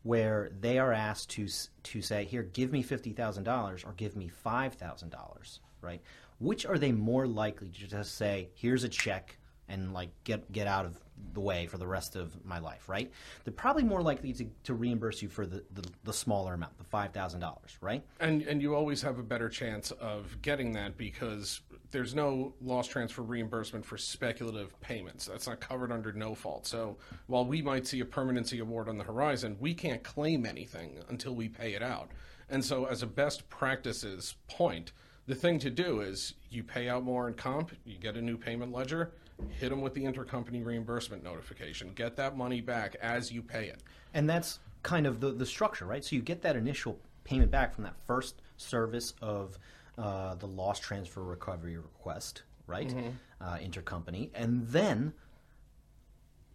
where 0.03 0.51
they 0.61 0.79
are 0.79 0.93
asked 0.93 1.31
to 1.31 1.49
to 1.85 2.03
say, 2.03 2.25
"Here, 2.25 2.43
give 2.43 2.73
me 2.73 2.83
fifty 2.83 3.13
thousand 3.13 3.45
dollars 3.45 3.85
or 3.85 3.93
give 3.93 4.17
me 4.17 4.29
five 4.29 4.75
thousand 4.75 5.11
dollars." 5.11 5.61
Right? 5.81 6.03
Which 6.39 6.67
are 6.67 6.79
they 6.79 6.93
more 6.93 7.27
likely 7.27 7.69
to 7.69 7.87
just 7.87 8.15
say, 8.15 8.51
"Here's 8.55 8.85
a 8.85 8.89
check 8.89 9.37
and 9.73 9.93
like 9.93 10.11
get 10.25 10.53
get 10.53 10.67
out 10.67 10.85
of 10.85 10.99
the 11.35 11.41
way 11.41 11.67
for 11.67 11.79
the 11.79 11.87
rest 11.87 12.17
of 12.17 12.45
my 12.45 12.59
life, 12.59 12.89
right? 12.89 13.11
They're 13.45 13.53
probably 13.53 13.85
more 13.85 14.03
likely 14.03 14.33
to, 14.35 14.47
to 14.65 14.75
reimburse 14.75 15.23
you 15.23 15.29
for 15.29 15.47
the, 15.47 15.63
the, 15.73 15.85
the 16.05 16.13
smaller 16.13 16.55
amount, 16.55 16.77
the 16.79 16.85
five 16.85 17.13
thousand 17.13 17.41
dollars, 17.41 17.77
right? 17.81 18.05
And 18.21 18.43
and 18.43 18.61
you 18.61 18.75
always 18.75 19.01
have 19.03 19.19
a 19.19 19.23
better 19.23 19.49
chance 19.49 19.91
of 19.93 20.41
getting 20.43 20.73
that 20.73 20.97
because 20.97 21.61
there's 21.91 22.15
no 22.15 22.55
loss 22.61 22.87
transfer 22.87 23.23
reimbursement 23.23 23.85
for 23.85 23.97
speculative 23.97 24.79
payments. 24.81 25.27
That's 25.27 25.47
not 25.47 25.61
covered 25.61 25.91
under 25.91 26.13
no 26.13 26.35
fault. 26.35 26.67
So 26.67 26.99
while 27.27 27.45
we 27.45 27.63
might 27.63 27.87
see 27.87 28.01
a 28.01 28.05
permanency 28.05 28.59
award 28.59 28.89
on 28.89 28.99
the 28.99 29.05
horizon, 29.05 29.57
we 29.59 29.75
can't 29.75 30.03
claim 30.03 30.45
anything 30.47 30.99
until 31.09 31.35
we 31.35 31.49
pay 31.49 31.75
it 31.75 31.83
out. 31.83 32.11
And 32.49 32.65
so 32.65 32.85
as 32.85 33.03
a 33.03 33.07
best 33.07 33.49
practices 33.49 34.37
point, 34.49 34.93
the 35.27 35.35
thing 35.35 35.59
to 35.61 35.71
do 35.71 36.01
is 36.01 36.35
you 36.51 36.65
pay 36.65 36.89
out 36.89 37.05
more 37.05 37.29
in 37.29 37.35
comp, 37.35 37.73
you 37.85 37.99
get 37.99 38.17
a 38.17 38.21
new 38.23 38.37
payment 38.37 38.73
ledger, 38.73 39.13
hit 39.59 39.71
them 39.71 39.81
with 39.81 39.95
the 39.95 40.05
intercompany 40.05 40.65
reimbursement 40.65 41.23
notification, 41.23 41.93
get 41.95 42.17
that 42.17 42.37
money 42.37 42.61
back 42.61 42.97
as 43.01 43.31
you 43.31 43.43
pay 43.43 43.67
it. 43.67 43.83
And 44.15 44.29
that's 44.29 44.59
kind 44.83 45.07
of 45.07 45.21
the, 45.21 45.33
the 45.33 45.47
structure, 45.47 45.87
right? 45.87 46.05
So 46.05 46.17
you 46.17 46.23
get 46.23 46.43
that 46.43 46.57
initial 46.57 46.99
payment 47.25 47.51
back 47.51 47.75
from 47.75 47.85
that 47.85 47.97
first 48.07 48.43
service 48.57 49.15
of 49.23 49.59
uh, 49.99 50.35
the 50.37 50.47
loss 50.47 50.81
transfer 50.81 51.23
recovery 51.23 51.77
request, 51.77 52.43
right? 52.67 52.89
Mm-hmm. 52.89 53.09
Uh, 53.41 53.57
intercompany. 53.59 54.31
And 54.35 54.67
then 54.69 55.13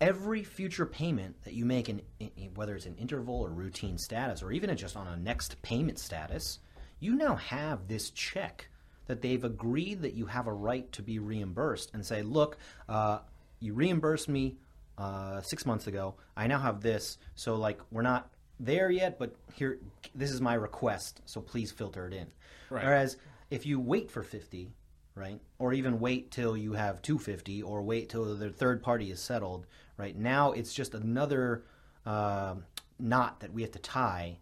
every 0.02 0.44
future 0.44 0.86
payment 0.86 1.44
that 1.44 1.54
you 1.54 1.66
make, 1.66 1.90
in, 1.90 2.02
in, 2.20 2.30
whether 2.56 2.76
it's 2.76 2.86
an 2.86 2.96
interval 2.96 3.42
or 3.42 3.50
routine 3.50 3.98
status, 3.98 4.44
or 4.44 4.52
even 4.52 4.76
just 4.76 4.96
on 4.96 5.08
a 5.08 5.16
next 5.16 5.62
payment 5.62 6.00
status, 6.00 6.60
you 7.00 7.16
now 7.16 7.36
have 7.36 7.88
this 7.88 8.10
check 8.12 8.70
that 9.08 9.22
they've 9.22 9.44
agreed 9.44 10.02
that 10.02 10.14
you 10.14 10.26
have 10.28 10.48
a 10.48 10.54
right 10.54 10.92
to 10.92 11.02
be 11.02 11.20
reimbursed 11.20 11.92
and 11.94 12.06
say, 12.06 12.22
look, 12.22 12.58
uh, 12.88 13.20
you 13.60 13.74
reimbursed 13.74 14.30
me 14.30 14.58
uh, 14.98 15.42
six 15.42 15.66
months 15.66 15.88
ago. 15.88 16.16
I 16.36 16.48
now 16.48 16.60
have 16.60 16.82
this. 16.82 17.18
So, 17.36 17.56
like, 17.56 17.80
we're 17.92 18.02
not 18.02 18.30
there 18.60 18.90
yet, 18.90 19.20
but 19.20 19.36
here, 19.54 19.80
this 20.16 20.32
is 20.32 20.42
my 20.42 20.54
request. 20.54 21.22
So 21.26 21.42
please 21.42 21.72
filter 21.72 22.08
it 22.08 22.14
in. 22.14 22.28
Right. 22.70 22.84
Whereas 22.84 23.18
if 23.50 23.66
you 23.66 23.80
wait 23.80 24.12
for 24.12 24.24
50, 24.24 24.72
right, 25.16 25.40
or 25.60 25.74
even 25.74 26.00
wait 26.00 26.32
till 26.32 26.58
you 26.58 26.74
have 26.74 27.02
250, 27.02 27.64
or 27.64 27.82
wait 27.82 28.10
till 28.10 28.36
the 28.36 28.50
third 28.50 28.82
party 28.82 29.12
is 29.12 29.20
settled, 29.20 29.66
right, 29.98 30.16
now 30.16 30.52
it's 30.52 30.74
just 30.74 30.94
another 30.94 31.64
uh, 32.06 32.56
knot 33.00 33.40
that 33.42 33.54
we 33.54 33.62
have 33.62 33.72
to 33.72 33.80
tie 33.80 34.38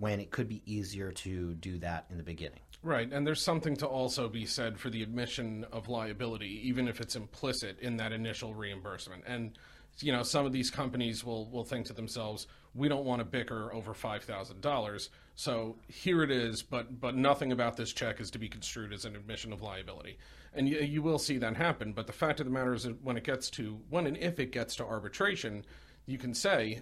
when 0.00 0.18
it 0.18 0.30
could 0.30 0.48
be 0.48 0.62
easier 0.66 1.12
to 1.12 1.54
do 1.54 1.78
that 1.78 2.06
in 2.10 2.16
the 2.16 2.22
beginning. 2.22 2.60
Right, 2.82 3.12
and 3.12 3.26
there's 3.26 3.42
something 3.42 3.76
to 3.76 3.86
also 3.86 4.28
be 4.28 4.46
said 4.46 4.80
for 4.80 4.88
the 4.88 5.02
admission 5.02 5.66
of 5.70 5.88
liability, 5.88 6.66
even 6.66 6.88
if 6.88 7.00
it's 7.00 7.14
implicit 7.14 7.78
in 7.80 7.98
that 7.98 8.10
initial 8.12 8.54
reimbursement. 8.54 9.24
And 9.26 9.58
you 9.98 10.12
know, 10.12 10.22
some 10.22 10.46
of 10.46 10.52
these 10.52 10.70
companies 10.70 11.22
will 11.22 11.50
will 11.50 11.64
think 11.64 11.86
to 11.86 11.92
themselves, 11.92 12.46
"We 12.74 12.88
don't 12.88 13.04
want 13.04 13.20
to 13.20 13.24
bicker 13.24 13.72
over 13.74 13.92
five 13.92 14.24
thousand 14.24 14.62
dollars, 14.62 15.10
so 15.34 15.76
here 15.88 16.22
it 16.22 16.30
is." 16.30 16.62
But 16.62 17.00
but 17.00 17.14
nothing 17.16 17.52
about 17.52 17.76
this 17.76 17.92
check 17.92 18.18
is 18.18 18.30
to 18.30 18.38
be 18.38 18.48
construed 18.48 18.94
as 18.94 19.04
an 19.04 19.14
admission 19.14 19.52
of 19.52 19.60
liability, 19.60 20.18
and 20.54 20.66
you, 20.66 20.78
you 20.78 21.02
will 21.02 21.18
see 21.18 21.36
that 21.38 21.56
happen. 21.56 21.92
But 21.92 22.06
the 22.06 22.14
fact 22.14 22.40
of 22.40 22.46
the 22.46 22.52
matter 22.52 22.72
is, 22.72 22.84
that 22.84 23.02
when 23.04 23.18
it 23.18 23.24
gets 23.24 23.50
to 23.50 23.78
when 23.90 24.06
and 24.06 24.16
if 24.16 24.40
it 24.40 24.52
gets 24.52 24.74
to 24.76 24.86
arbitration, 24.86 25.66
you 26.06 26.16
can 26.16 26.32
say, 26.32 26.80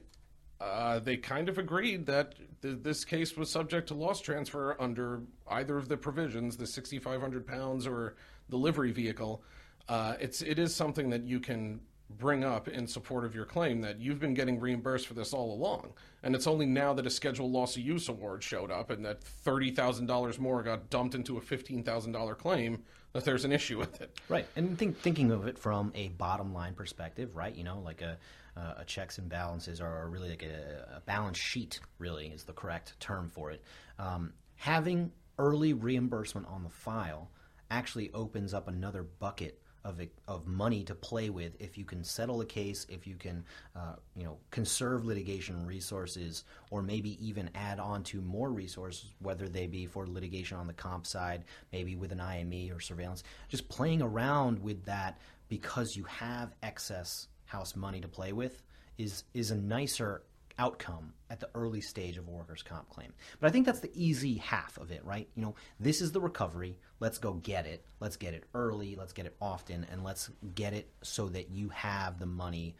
uh, 0.60 0.98
they 0.98 1.16
kind 1.16 1.48
of 1.48 1.58
agreed 1.58 2.06
that 2.06 2.34
th- 2.62 2.78
this 2.82 3.04
case 3.04 3.36
was 3.36 3.50
subject 3.50 3.88
to 3.88 3.94
loss 3.94 4.20
transfer 4.20 4.76
under 4.80 5.22
either 5.50 5.76
of 5.76 5.88
the 5.88 5.96
provisions, 5.96 6.56
the 6.56 6.66
6,500 6.66 7.46
pounds 7.46 7.86
or 7.86 8.16
the 8.48 8.56
livery 8.56 8.90
vehicle. 8.90 9.42
Uh, 9.88 10.14
it's 10.20 10.42
it 10.42 10.58
is 10.58 10.74
something 10.74 11.10
that 11.10 11.22
you 11.22 11.40
can 11.40 11.80
bring 12.10 12.42
up 12.42 12.68
in 12.68 12.86
support 12.86 13.24
of 13.24 13.34
your 13.34 13.44
claim 13.44 13.82
that 13.82 14.00
you've 14.00 14.18
been 14.18 14.34
getting 14.34 14.58
reimbursed 14.58 15.06
for 15.06 15.14
this 15.14 15.32
all 15.32 15.52
along, 15.54 15.92
and 16.22 16.34
it's 16.34 16.46
only 16.46 16.66
now 16.66 16.92
that 16.92 17.06
a 17.06 17.10
scheduled 17.10 17.52
loss 17.52 17.76
of 17.76 17.82
use 17.82 18.08
award 18.08 18.42
showed 18.42 18.70
up 18.70 18.90
and 18.90 19.04
that 19.04 19.22
thirty 19.22 19.70
thousand 19.70 20.06
dollars 20.06 20.38
more 20.38 20.62
got 20.62 20.90
dumped 20.90 21.14
into 21.14 21.38
a 21.38 21.40
fifteen 21.40 21.82
thousand 21.82 22.12
dollar 22.12 22.34
claim 22.34 22.82
that 23.12 23.24
there's 23.24 23.44
an 23.44 23.52
issue 23.52 23.78
with 23.78 24.00
it. 24.00 24.18
Right, 24.28 24.46
and 24.56 24.78
think, 24.78 24.98
thinking 24.98 25.30
of 25.30 25.46
it 25.46 25.58
from 25.58 25.92
a 25.94 26.08
bottom 26.08 26.52
line 26.52 26.74
perspective, 26.74 27.34
right? 27.36 27.54
You 27.54 27.64
know, 27.64 27.80
like 27.80 28.02
a 28.02 28.18
uh, 28.58 28.74
a 28.78 28.84
checks 28.84 29.18
and 29.18 29.28
balances 29.28 29.80
are 29.80 30.08
really 30.08 30.30
like 30.30 30.42
a, 30.42 30.96
a, 30.96 31.00
balance 31.00 31.38
sheet. 31.38 31.80
Really 31.98 32.26
is 32.26 32.44
the 32.44 32.52
correct 32.52 32.98
term 33.00 33.28
for 33.28 33.50
it. 33.50 33.62
Um, 33.98 34.32
having 34.56 35.12
early 35.38 35.72
reimbursement 35.72 36.46
on 36.48 36.64
the 36.64 36.70
file 36.70 37.30
actually 37.70 38.10
opens 38.12 38.54
up 38.54 38.66
another 38.68 39.02
bucket 39.02 39.60
of, 39.84 40.00
of 40.26 40.46
money 40.46 40.82
to 40.84 40.94
play 40.94 41.30
with 41.30 41.52
if 41.60 41.78
you 41.78 41.84
can 41.84 42.02
settle 42.02 42.40
a 42.40 42.46
case, 42.46 42.86
if 42.88 43.06
you 43.06 43.14
can, 43.14 43.44
uh, 43.76 43.94
you 44.16 44.24
know, 44.24 44.36
conserve 44.50 45.04
litigation 45.04 45.64
resources, 45.64 46.44
or 46.70 46.82
maybe 46.82 47.24
even 47.26 47.48
add 47.54 47.78
on 47.78 48.02
to 48.04 48.20
more 48.20 48.50
resources, 48.50 49.12
whether 49.20 49.48
they 49.48 49.66
be 49.66 49.86
for 49.86 50.06
litigation 50.06 50.58
on 50.58 50.66
the 50.66 50.72
comp 50.72 51.06
side, 51.06 51.44
maybe 51.72 51.94
with 51.94 52.12
an 52.12 52.20
IME 52.20 52.70
or 52.72 52.80
surveillance. 52.80 53.22
Just 53.48 53.68
playing 53.68 54.02
around 54.02 54.58
with 54.58 54.84
that 54.84 55.18
because 55.48 55.96
you 55.96 56.04
have 56.04 56.54
excess 56.62 57.28
house 57.48 57.74
money 57.74 58.00
to 58.00 58.08
play 58.08 58.32
with 58.32 58.62
is 58.96 59.24
is 59.34 59.50
a 59.50 59.56
nicer 59.56 60.22
outcome 60.58 61.12
at 61.30 61.38
the 61.40 61.48
early 61.54 61.80
stage 61.80 62.16
of 62.16 62.26
a 62.26 62.30
workers' 62.30 62.62
comp 62.62 62.88
claim. 62.88 63.12
But 63.40 63.48
I 63.48 63.50
think 63.50 63.64
that's 63.64 63.80
the 63.80 63.92
easy 63.94 64.38
half 64.38 64.76
of 64.76 64.90
it, 64.90 65.04
right? 65.04 65.28
You 65.36 65.42
know, 65.42 65.54
this 65.78 66.00
is 66.00 66.10
the 66.12 66.20
recovery. 66.20 66.78
Let's 67.00 67.18
go 67.18 67.34
get 67.34 67.66
it. 67.66 67.84
Let's 68.00 68.16
get 68.16 68.34
it 68.34 68.44
early. 68.54 68.96
Let's 68.96 69.12
get 69.12 69.26
it 69.26 69.36
often, 69.40 69.86
and 69.90 70.02
let's 70.02 70.30
get 70.54 70.72
it 70.72 70.90
so 71.02 71.28
that 71.28 71.50
you 71.50 71.68
have 71.68 72.18
the 72.18 72.26
money 72.26 72.76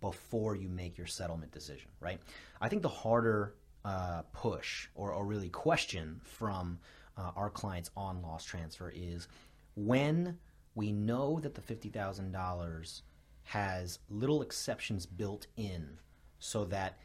before 0.00 0.56
you 0.56 0.68
make 0.68 0.98
your 0.98 1.06
settlement 1.06 1.52
decision, 1.52 1.88
right? 2.00 2.20
I 2.60 2.68
think 2.68 2.82
the 2.82 2.88
harder 2.88 3.54
uh, 3.84 4.22
push 4.32 4.88
or, 4.94 5.12
or, 5.12 5.24
really 5.24 5.48
question 5.48 6.20
from 6.22 6.78
uh, 7.16 7.30
our 7.34 7.50
clients 7.50 7.90
on 7.96 8.22
loss 8.22 8.44
transfer 8.44 8.92
is 8.94 9.26
when 9.74 10.38
we 10.74 10.92
know 10.92 11.40
that 11.40 11.54
the 11.54 11.60
$50,000 11.60 13.02
has 13.44 13.98
little 14.08 14.42
exceptions 14.42 15.06
built 15.06 15.46
in 15.56 15.98
so 16.38 16.64
that 16.64 16.98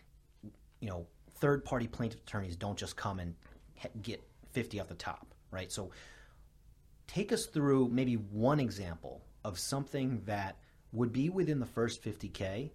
you 0.80 0.90
know 0.90 1.08
third 1.40 1.64
party 1.64 1.88
plaintiff 1.88 2.22
attorneys 2.22 2.56
don't 2.56 2.78
just 2.78 2.96
come 2.96 3.20
and 3.20 3.36
get 4.02 4.24
50 4.54 4.80
off 4.80 4.88
the 4.88 4.96
top 4.96 5.28
right? 5.52 5.72
So 5.72 5.92
take 7.08 7.32
us 7.32 7.46
through 7.46 7.90
maybe 7.90 8.16
one 8.16 8.60
example 8.60 9.22
of 9.44 9.58
something 9.58 10.22
that 10.26 10.58
would 10.92 11.14
be 11.14 11.30
within 11.30 11.60
the 11.60 11.66
first 11.66 12.04
50k 12.04 12.72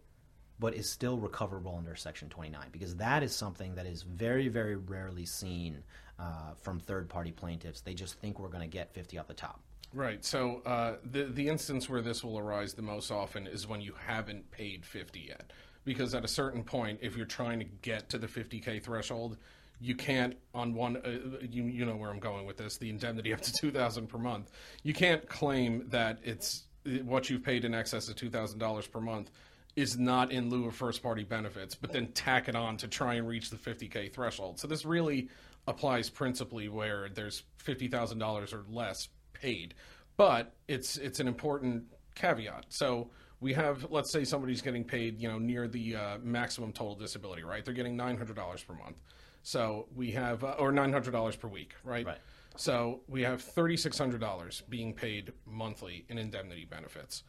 but 0.59 0.75
is 0.75 0.89
still 0.89 1.19
recoverable 1.19 1.75
under 1.77 1.97
section 1.97 2.29
29 2.29 2.67
because 2.71 2.95
that 2.97 3.23
is 3.23 3.35
something 3.35 3.75
that 3.75 3.87
is 3.87 4.03
very 4.03 4.49
very 4.49 4.77
rarely 4.77 5.27
seen 5.27 5.83
uh, 6.19 6.55
from 6.61 6.79
third 6.79 7.09
party 7.09 7.33
plaintiffs. 7.33 7.81
They 7.81 7.95
just 7.95 8.15
think 8.21 8.39
we're 8.39 8.49
going 8.49 8.63
to 8.63 8.69
get 8.69 8.95
50 8.95 9.19
off 9.19 9.27
the 9.27 9.35
top 9.35 9.61
Right. 9.95 10.25
So 10.25 10.63
uh, 10.65 10.97
the 11.05 11.25
the 11.25 11.49
instance 11.49 11.89
where 11.89 12.01
this 12.01 12.25
will 12.25 12.39
arise 12.39 12.75
the 12.75 12.83
most 12.83 13.11
often 13.11 13.47
is 13.47 13.67
when 13.67 13.81
you 13.81 13.95
haven't 14.07 14.51
paid 14.51 14.87
fifty 14.87 15.27
yet 15.29 15.53
because 15.85 16.15
at 16.15 16.25
a 16.25 16.29
certain 16.29 16.63
point, 16.63 17.01
if 17.03 17.17
you're 17.17 17.27
trying 17.27 17.59
to 17.59 17.65
get 17.65 18.09
to 18.11 18.19
the 18.19 18.27
50k 18.27 18.83
threshold, 18.83 19.37
you 19.81 19.95
can't 19.95 20.37
on 20.55 20.75
one. 20.75 20.97
Uh, 20.97 21.45
you 21.51 21.65
you 21.65 21.85
know 21.85 21.97
where 21.97 22.11
I'm 22.11 22.21
going 22.21 22.47
with 22.47 22.57
this. 22.57 22.77
The 22.77 22.89
indemnity 22.89 23.33
up 23.33 23.41
to 23.41 23.53
2,000 23.53 24.07
per 24.07 24.19
month. 24.19 24.51
You 24.83 24.95
can't 24.95 25.29
claim 25.29 25.89
that 25.89 26.19
it's 26.23 26.65
what 27.05 27.31
you've 27.31 27.45
paid 27.45 27.65
in 27.65 27.75
excess 27.75 28.09
of 28.09 28.17
$2,000 28.17 28.91
per 28.91 29.01
month 29.01 29.31
is 29.75 29.99
not 29.99 30.33
in 30.33 30.51
lieu 30.51 30.67
of 30.67 30.75
first 30.75 31.03
party 31.03 31.25
benefits, 31.25 31.75
but 31.75 31.93
then 31.93 32.09
tack 32.09 32.49
it 32.49 32.55
on 32.55 32.77
to 32.77 32.89
try 32.89 33.15
and 33.15 33.27
reach 33.27 33.51
the 33.51 33.57
50k 33.57 34.13
threshold. 34.13 34.59
So 34.59 34.67
this 34.67 34.85
really 34.85 35.29
applies 35.67 36.11
principally 36.11 36.69
where 36.69 37.09
there's 37.09 37.45
$50,000 37.65 38.53
or 38.53 38.65
less 38.69 39.09
paid, 39.43 39.75
but 40.17 40.55
it's 40.69 40.97
it's 40.97 41.21
an 41.21 41.29
important 41.29 41.85
caveat. 42.15 42.67
So 42.69 43.11
we 43.41 43.53
have 43.55 43.91
let's 43.91 44.11
say 44.11 44.25
somebody's 44.25 44.63
getting 44.63 44.85
paid 44.85 45.21
you 45.21 45.29
know 45.29 45.39
near 45.39 45.69
the 45.69 45.97
uh, 45.97 46.19
maximum 46.23 46.73
total 46.73 46.95
disability 46.95 47.43
right? 47.43 47.65
They're 47.65 47.75
getting 47.75 47.99
$900 47.99 48.67
per 48.67 48.75
month. 48.75 48.97
So 49.43 49.89
we 49.95 50.13
have 50.13 50.45
uh, 50.45 50.55
or 50.59 50.73
$900 50.73 51.39
per 51.39 51.49
week 51.49 51.75
right? 51.85 52.07
Right. 52.07 52.19
So 52.57 53.01
we 53.09 53.23
have 53.23 53.43
$3600 53.43 54.69
being 54.69 54.93
paid 54.93 55.33
monthly 55.47 56.05
in 56.09 56.19
indemnity 56.19 56.67
benefits. 56.67 57.25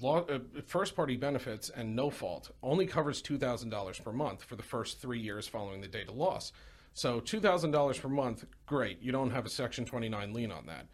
Law, 0.00 0.20
uh, 0.20 0.38
first 0.64 0.94
party 0.96 1.16
benefits 1.16 1.68
and 1.68 1.94
no 1.94 2.10
fault 2.10 2.52
only 2.62 2.86
covers 2.86 3.20
$2000 3.22 4.04
per 4.04 4.12
month 4.12 4.44
for 4.44 4.56
the 4.56 4.62
first 4.62 5.02
three 5.02 5.18
years 5.18 5.46
following 5.46 5.80
the 5.80 5.88
date 5.88 6.08
of 6.08 6.14
loss. 6.14 6.52
So 6.94 7.20
$2000 7.20 8.00
per 8.00 8.08
month 8.08 8.44
great. 8.66 9.02
You 9.02 9.12
don't 9.12 9.30
have 9.30 9.44
a 9.44 9.50
section 9.50 9.84
29 9.84 10.32
lien 10.32 10.52
on 10.52 10.66
that 10.66 10.86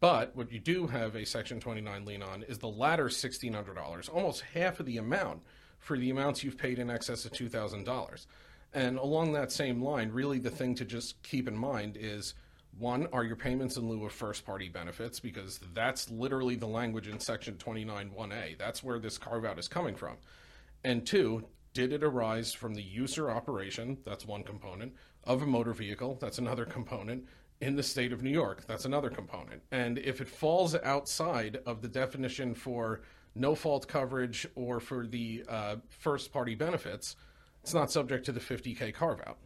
but 0.00 0.36
what 0.36 0.52
you 0.52 0.60
do 0.60 0.86
have 0.86 1.16
a 1.16 1.24
Section 1.24 1.58
29 1.60 2.04
lien 2.04 2.22
on 2.22 2.42
is 2.44 2.58
the 2.58 2.68
latter 2.68 3.06
$1,600, 3.06 4.14
almost 4.14 4.42
half 4.54 4.78
of 4.80 4.86
the 4.86 4.98
amount 4.98 5.42
for 5.78 5.96
the 5.98 6.10
amounts 6.10 6.42
you've 6.44 6.58
paid 6.58 6.78
in 6.78 6.90
excess 6.90 7.24
of 7.24 7.32
$2,000. 7.32 8.26
And 8.74 8.98
along 8.98 9.32
that 9.32 9.52
same 9.52 9.82
line, 9.82 10.10
really 10.10 10.38
the 10.38 10.50
thing 10.50 10.74
to 10.74 10.84
just 10.84 11.22
keep 11.22 11.48
in 11.48 11.56
mind 11.56 11.96
is 11.98 12.34
One, 12.78 13.06
are 13.10 13.24
your 13.24 13.36
payments 13.36 13.78
in 13.78 13.88
lieu 13.88 14.04
of 14.04 14.12
first 14.12 14.44
party 14.44 14.68
benefits? 14.68 15.18
Because 15.18 15.60
that's 15.72 16.10
literally 16.10 16.56
the 16.56 16.66
language 16.66 17.08
in 17.08 17.18
Section 17.18 17.54
29.1a. 17.54 18.58
That's 18.58 18.82
where 18.84 18.98
this 18.98 19.16
carve 19.16 19.46
out 19.46 19.58
is 19.58 19.66
coming 19.66 19.94
from. 19.94 20.16
And 20.84 21.06
two, 21.06 21.46
did 21.72 21.92
it 21.92 22.04
arise 22.04 22.52
from 22.52 22.74
the 22.74 22.82
use 22.82 23.16
or 23.16 23.30
operation? 23.30 23.96
That's 24.04 24.26
one 24.26 24.42
component. 24.42 24.92
Of 25.24 25.42
a 25.42 25.46
motor 25.46 25.72
vehicle? 25.72 26.18
That's 26.20 26.38
another 26.38 26.66
component. 26.66 27.24
In 27.60 27.74
the 27.74 27.82
state 27.82 28.12
of 28.12 28.22
New 28.22 28.30
York? 28.30 28.66
That's 28.66 28.84
another 28.84 29.08
component. 29.08 29.62
And 29.70 29.98
if 29.98 30.20
it 30.20 30.28
falls 30.28 30.74
outside 30.74 31.58
of 31.64 31.80
the 31.80 31.88
definition 31.88 32.54
for 32.54 33.00
no 33.34 33.54
fault 33.54 33.88
coverage 33.88 34.46
or 34.54 34.78
for 34.78 35.06
the 35.06 35.44
uh, 35.48 35.76
first 35.88 36.32
party 36.32 36.54
benefits, 36.54 37.16
it's 37.62 37.74
not 37.74 37.90
subject 37.90 38.26
to 38.26 38.32
the 38.32 38.40
50K 38.40 38.92
carve 38.92 39.20
out. 39.26 39.38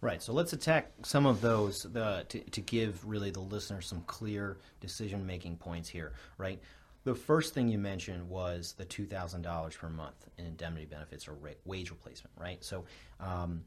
Right. 0.00 0.22
So 0.22 0.32
let's 0.32 0.54
attack 0.54 0.90
some 1.02 1.26
of 1.26 1.42
those 1.42 1.82
to, 1.82 2.24
to 2.24 2.60
give 2.62 3.06
really 3.06 3.30
the 3.30 3.40
listener 3.40 3.82
some 3.82 4.00
clear 4.06 4.56
decision 4.80 5.26
making 5.26 5.56
points 5.56 5.88
here. 5.88 6.12
Right. 6.38 6.60
The 7.04 7.14
first 7.14 7.52
thing 7.54 7.68
you 7.68 7.78
mentioned 7.78 8.28
was 8.28 8.74
the 8.76 8.84
two 8.84 9.06
thousand 9.06 9.42
dollars 9.42 9.76
per 9.76 9.88
month 9.88 10.28
in 10.38 10.46
indemnity 10.46 10.86
benefits 10.86 11.28
or 11.28 11.36
wage 11.64 11.90
replacement. 11.90 12.34
Right. 12.38 12.64
So 12.64 12.84
um, 13.20 13.62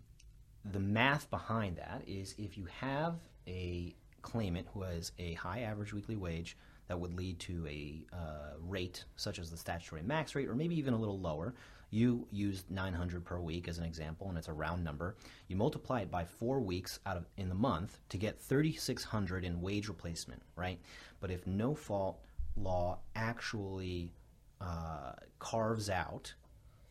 the 0.65 0.79
math 0.79 1.29
behind 1.29 1.77
that 1.77 2.03
is 2.07 2.33
if 2.38 2.57
you 2.57 2.67
have 2.79 3.15
a 3.47 3.95
claimant 4.21 4.67
who 4.73 4.83
has 4.83 5.12
a 5.19 5.33
high 5.33 5.62
average 5.62 5.93
weekly 5.93 6.15
wage 6.15 6.57
that 6.88 7.00
would 7.00 7.13
lead 7.13 7.39
to 7.39 7.65
a 7.67 8.05
uh, 8.13 8.57
rate 8.59 9.05
such 9.15 9.39
as 9.39 9.50
the 9.50 9.57
statutory 9.57 10.01
max 10.01 10.35
rate 10.35 10.47
or 10.47 10.55
maybe 10.55 10.77
even 10.77 10.93
a 10.93 10.97
little 10.97 11.19
lower 11.19 11.53
you 11.93 12.27
used 12.31 12.71
900 12.71 13.23
per 13.23 13.39
week 13.39 13.67
as 13.67 13.77
an 13.77 13.83
example, 13.83 14.27
and 14.27 14.35
it's 14.35 14.47
a 14.47 14.53
round 14.53 14.83
number. 14.83 15.15
You 15.47 15.55
multiply 15.55 16.01
it 16.01 16.09
by 16.09 16.25
four 16.25 16.59
weeks 16.59 17.00
out 17.05 17.17
of 17.17 17.27
in 17.38 17.50
the 17.50 17.55
month 17.55 18.00
to 18.09 18.17
get 18.17 18.41
3,600 18.41 19.45
in 19.45 19.62
wage 19.62 19.88
replacement, 19.88 20.41
right? 20.55 20.79
But 21.19 21.29
if 21.29 21.45
no 21.45 21.75
fault 21.75 22.19
law 22.57 22.97
actually 23.15 24.12
uh, 24.59 25.12
carves 25.38 25.88
out 25.88 26.33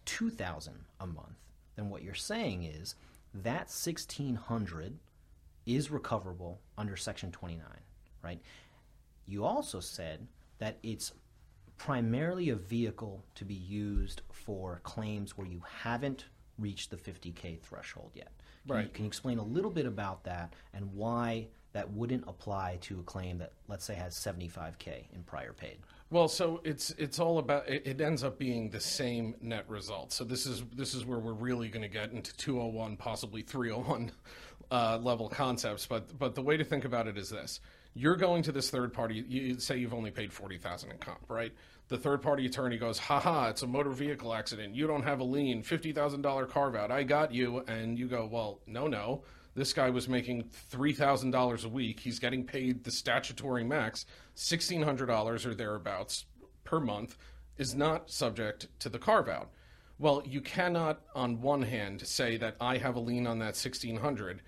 2,000 0.04 0.73
a 1.00 1.06
month, 1.09 1.49
then 1.75 1.90
what 1.90 2.04
you're 2.04 2.14
saying 2.14 2.62
is 2.62 2.94
that 3.35 3.73
1,600 3.73 4.99
is 5.66 5.90
recoverable 5.90 6.61
under 6.76 6.97
Section 6.97 7.31
29, 7.31 7.64
right? 8.23 8.40
You 9.26 9.45
also 9.45 9.81
said 9.81 10.26
that 10.59 10.78
it's 10.83 11.12
primarily 11.78 12.50
a 12.50 12.57
vehicle 12.57 13.25
to 13.35 13.45
be 13.45 13.54
used 13.54 14.23
for 14.31 14.81
claims 14.85 15.37
where 15.37 15.47
you 15.47 15.62
haven't 15.83 16.26
reached 16.59 16.90
the 16.90 16.97
50K 16.97 17.61
threshold 17.61 18.12
yet. 18.14 18.31
Can, 18.66 18.76
right. 18.76 18.85
you, 18.85 18.90
can 18.90 19.04
you 19.04 19.09
explain 19.09 19.38
a 19.38 19.42
little 19.42 19.71
bit 19.71 19.87
about 19.87 20.23
that 20.25 20.54
and 20.75 20.92
why 20.95 21.49
that 21.73 21.90
wouldn't 21.90 22.25
apply 22.28 22.78
to 22.83 23.00
a 23.00 23.02
claim 23.02 23.38
that, 23.38 23.52
let's 23.66 23.85
say, 23.85 23.95
has 23.95 24.14
75K 24.14 25.07
in 25.12 25.23
prior 25.25 25.52
paid? 25.52 25.78
Well, 26.11 26.28
so 26.28 26.61
it's 26.62 26.90
it's 26.99 27.19
all 27.19 27.38
about 27.38 27.66
it, 27.66 27.87
it 27.87 28.00
ends 28.02 28.23
up 28.23 28.38
being 28.38 28.69
the 28.69 28.81
same 28.81 29.35
net 29.40 29.64
result. 29.66 30.12
So 30.12 30.25
this 30.25 30.45
is 30.45 30.62
this 30.76 30.92
is 30.92 31.07
where 31.07 31.19
we're 31.19 31.33
really 31.33 31.69
going 31.71 31.83
to 31.83 31.88
get 31.88 32.12
into 32.12 32.37
201, 32.37 32.99
possibly 32.99 33.40
301 33.40 34.12
uh, 34.73 34.99
level 35.00 35.29
concepts. 35.29 35.87
But 35.87 36.19
but 36.19 36.35
the 36.35 36.43
way 36.43 36.57
to 36.57 36.64
think 36.64 36.85
about 36.85 37.07
it 37.07 37.17
is 37.17 37.31
this: 37.31 37.61
you're 37.95 38.17
going 38.17 38.43
to 38.45 38.52
this 38.52 38.71
third 38.71 38.93
party. 38.93 39.25
You 39.29 39.61
say 39.61 39.76
you've 39.76 39.95
only 39.95 40.11
paid 40.11 40.33
forty 40.33 40.59
thousand 40.59 40.91
in 40.91 40.99
comp, 40.99 41.21
right? 41.29 41.52
The 41.88 41.99
third 41.99 42.23
party 42.23 42.47
attorney 42.47 42.79
goes, 42.79 42.99
haha, 42.99 43.50
it's 43.50 43.62
a 43.62 43.67
motor 43.67 43.91
vehicle 43.91 44.33
accident. 44.33 44.75
You 44.75 44.87
don't 44.87 45.02
have 45.02 45.21
a 45.21 45.25
lien, 45.25 45.62
$50,000 45.62 46.49
carve 46.49 46.75
out. 46.75 46.91
I 46.91 47.02
got 47.02 47.35
you. 47.35 47.59
And 47.69 47.99
you 47.99 48.09
go, 48.09 48.25
well, 48.25 48.61
no, 48.67 48.87
no. 48.87 49.25
This 49.55 49.75
guy 49.75 49.91
was 49.91 50.09
making 50.09 50.49
$3,000 50.73 51.64
a 51.64 51.69
week. 51.69 52.00
He's 52.00 52.19
getting 52.19 52.47
paid 52.47 52.85
the 52.85 52.91
statutory 52.91 53.64
max, 53.64 54.07
$1,600 54.37 55.45
or 55.45 55.55
thereabouts 55.55 56.25
per 56.64 56.81
month, 56.81 57.19
is 57.59 57.75
not 57.75 58.11
subject 58.11 58.69
to 58.79 58.88
the 58.88 58.99
carve 58.99 59.29
out. 59.29 59.50
Well, 59.99 60.23
you 60.25 60.41
cannot, 60.41 61.02
on 61.14 61.43
one 61.43 61.61
hand, 61.61 62.07
say 62.07 62.38
that 62.38 62.57
I 62.59 62.79
have 62.79 62.97
a 62.97 63.00
lien 63.00 63.26
on 63.26 63.41
that 63.41 63.55
1600 63.55 64.41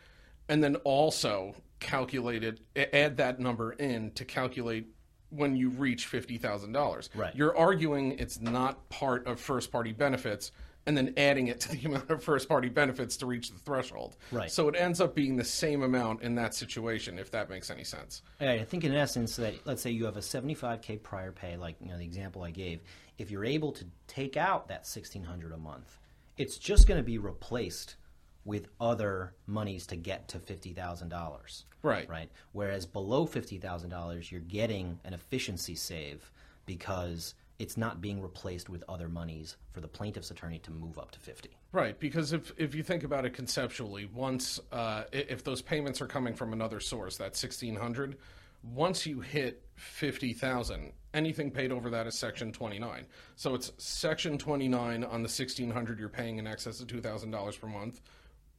and 0.48 0.62
then 0.62 0.76
also 0.76 1.54
calculate 1.80 2.44
it, 2.44 2.60
add 2.94 3.16
that 3.16 3.40
number 3.40 3.72
in 3.72 4.10
to 4.12 4.24
calculate 4.24 4.86
when 5.30 5.56
you 5.56 5.68
reach 5.70 6.10
$50,000. 6.10 7.08
Right. 7.14 7.34
You're 7.34 7.56
arguing 7.56 8.12
it's 8.18 8.40
not 8.40 8.88
part 8.88 9.26
of 9.26 9.40
first 9.40 9.72
party 9.72 9.92
benefits 9.92 10.52
and 10.86 10.96
then 10.96 11.14
adding 11.16 11.48
it 11.48 11.60
to 11.60 11.72
the 11.72 11.84
amount 11.86 12.10
of 12.10 12.22
first 12.22 12.48
party 12.48 12.68
benefits 12.68 13.16
to 13.18 13.26
reach 13.26 13.50
the 13.50 13.58
threshold. 13.58 14.16
Right. 14.30 14.50
So 14.50 14.68
it 14.68 14.76
ends 14.76 15.00
up 15.00 15.14
being 15.14 15.36
the 15.36 15.44
same 15.44 15.82
amount 15.82 16.22
in 16.22 16.34
that 16.36 16.54
situation, 16.54 17.18
if 17.18 17.30
that 17.30 17.48
makes 17.48 17.70
any 17.70 17.84
sense. 17.84 18.22
I 18.40 18.58
think 18.64 18.84
in 18.84 18.94
essence 18.94 19.36
that 19.36 19.54
let's 19.66 19.82
say 19.82 19.90
you 19.90 20.04
have 20.04 20.16
a 20.16 20.20
75k 20.20 21.02
prior 21.02 21.32
pay, 21.32 21.56
like 21.56 21.76
you 21.80 21.88
know 21.88 21.98
the 21.98 22.04
example 22.04 22.42
I 22.42 22.50
gave. 22.50 22.80
If 23.16 23.30
you're 23.30 23.44
able 23.44 23.72
to 23.72 23.84
take 24.06 24.36
out 24.36 24.68
that 24.68 24.80
1600 24.80 25.52
a 25.52 25.56
month, 25.56 25.98
it's 26.36 26.58
just 26.58 26.86
going 26.86 26.98
to 26.98 27.04
be 27.04 27.18
replaced 27.18 27.96
with 28.44 28.68
other 28.80 29.34
monies 29.46 29.86
to 29.88 29.96
get 29.96 30.28
to 30.28 30.38
$50,000. 30.38 31.64
Right. 31.82 32.08
Right. 32.08 32.30
Whereas 32.52 32.86
below 32.86 33.26
$50,000, 33.26 34.30
you're 34.30 34.40
getting 34.40 34.98
an 35.04 35.14
efficiency 35.14 35.74
save 35.74 36.30
because 36.66 37.34
it's 37.58 37.76
not 37.76 38.00
being 38.00 38.20
replaced 38.20 38.68
with 38.68 38.82
other 38.88 39.08
monies 39.08 39.56
for 39.72 39.80
the 39.80 39.88
plaintiff's 39.88 40.30
attorney 40.30 40.58
to 40.60 40.70
move 40.70 40.98
up 40.98 41.10
to 41.12 41.20
50. 41.20 41.50
Right, 41.72 41.98
because 41.98 42.32
if, 42.32 42.52
if 42.56 42.74
you 42.74 42.82
think 42.82 43.04
about 43.04 43.24
it 43.24 43.32
conceptually, 43.32 44.06
once 44.06 44.58
uh, 44.72 45.04
if 45.12 45.44
those 45.44 45.62
payments 45.62 46.00
are 46.00 46.06
coming 46.06 46.34
from 46.34 46.52
another 46.52 46.80
source, 46.80 47.16
that 47.18 47.36
1600 47.36 48.16
once 48.72 49.04
you 49.04 49.20
hit 49.20 49.62
50,000, 49.76 50.92
anything 51.12 51.50
paid 51.50 51.70
over 51.70 51.90
that 51.90 52.06
is 52.06 52.14
section 52.14 52.52
29. 52.52 53.06
So 53.36 53.54
it's 53.54 53.72
section 53.76 54.38
29 54.38 55.04
on 55.04 55.10
the 55.10 55.28
1600 55.28 55.98
you're 55.98 56.08
paying 56.08 56.38
in 56.38 56.46
excess 56.46 56.80
of 56.80 56.86
$2,000 56.86 57.60
per 57.60 57.66
month 57.66 58.00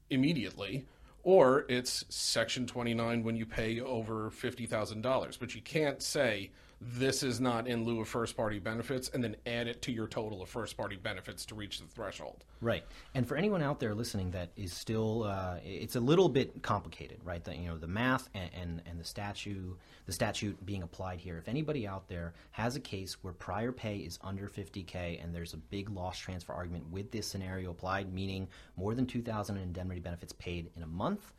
immediately 0.10 0.86
or 1.24 1.65
it's 1.68 2.06
section 2.10 2.68
29 2.68 3.24
when 3.24 3.36
you 3.36 3.46
pay 3.46 3.80
over 3.80 4.30
$50,000 4.30 5.39
but 5.39 5.56
you 5.56 5.62
can't 5.62 6.02
say 6.02 6.52
this 6.82 7.24
is 7.24 7.40
not 7.40 7.68
in 7.68 7.86
lieu 7.86 8.02
of 8.02 8.08
first 8.08 8.36
party 8.36 8.60
benefits 8.60 9.10
and 9.10 9.24
then 9.24 9.36
add 9.46 9.68
it 9.68 9.82
to 9.82 9.92
your 9.92 10.08
total 10.08 10.42
of 10.42 10.50
first 10.50 10.78
party 10.78 10.96
benefits 10.96 11.46
to 11.46 11.56
reach 11.56 11.80
the 11.80 11.88
threshold 11.88 12.44
Right. 12.66 12.84
And 13.14 13.28
for 13.28 13.36
anyone 13.36 13.62
out 13.62 13.80
there 13.80 13.94
listening 13.94 14.32
that 14.32 14.50
is 14.56 14.74
still, 14.74 15.24
uh, 15.24 15.58
it's 15.64 15.96
a 15.96 16.00
little 16.00 16.30
bit 16.30 16.64
complicated, 16.64 17.20
right? 17.24 17.44
The, 17.44 17.56
you 17.56 17.68
know, 17.68 17.78
the 17.78 17.88
math 17.88 18.30
and, 18.34 18.50
and, 18.60 18.82
and 18.88 19.00
the 19.00 19.04
statute, 19.04 19.78
the 20.06 20.12
statute 20.12 20.66
being 20.66 20.82
applied 20.82 21.20
here. 21.20 21.38
If 21.38 21.48
anybody 21.48 21.86
out 21.86 22.08
there 22.08 22.34
has 22.52 22.76
a 22.76 22.80
case 22.80 23.18
where 23.22 23.34
prior 23.34 23.72
pay 23.72 23.98
is 23.98 24.18
under 24.24 24.48
50K 24.48 25.24
and 25.24 25.36
there's 25.36 25.54
a 25.54 25.58
big 25.58 25.90
loss 25.90 26.18
transfer 26.18 26.54
argument 26.54 26.90
with 26.90 27.12
this 27.12 27.28
scenario 27.28 27.72
applied, 27.72 28.12
meaning 28.12 28.48
more 28.78 28.96
than 28.96 29.06
2,000 29.06 29.58
in 29.58 29.62
indemnity 29.62 30.00
benefits 30.00 30.34
paid 30.34 30.72
in 30.76 30.82
a 30.82 30.88
month, 30.88 31.34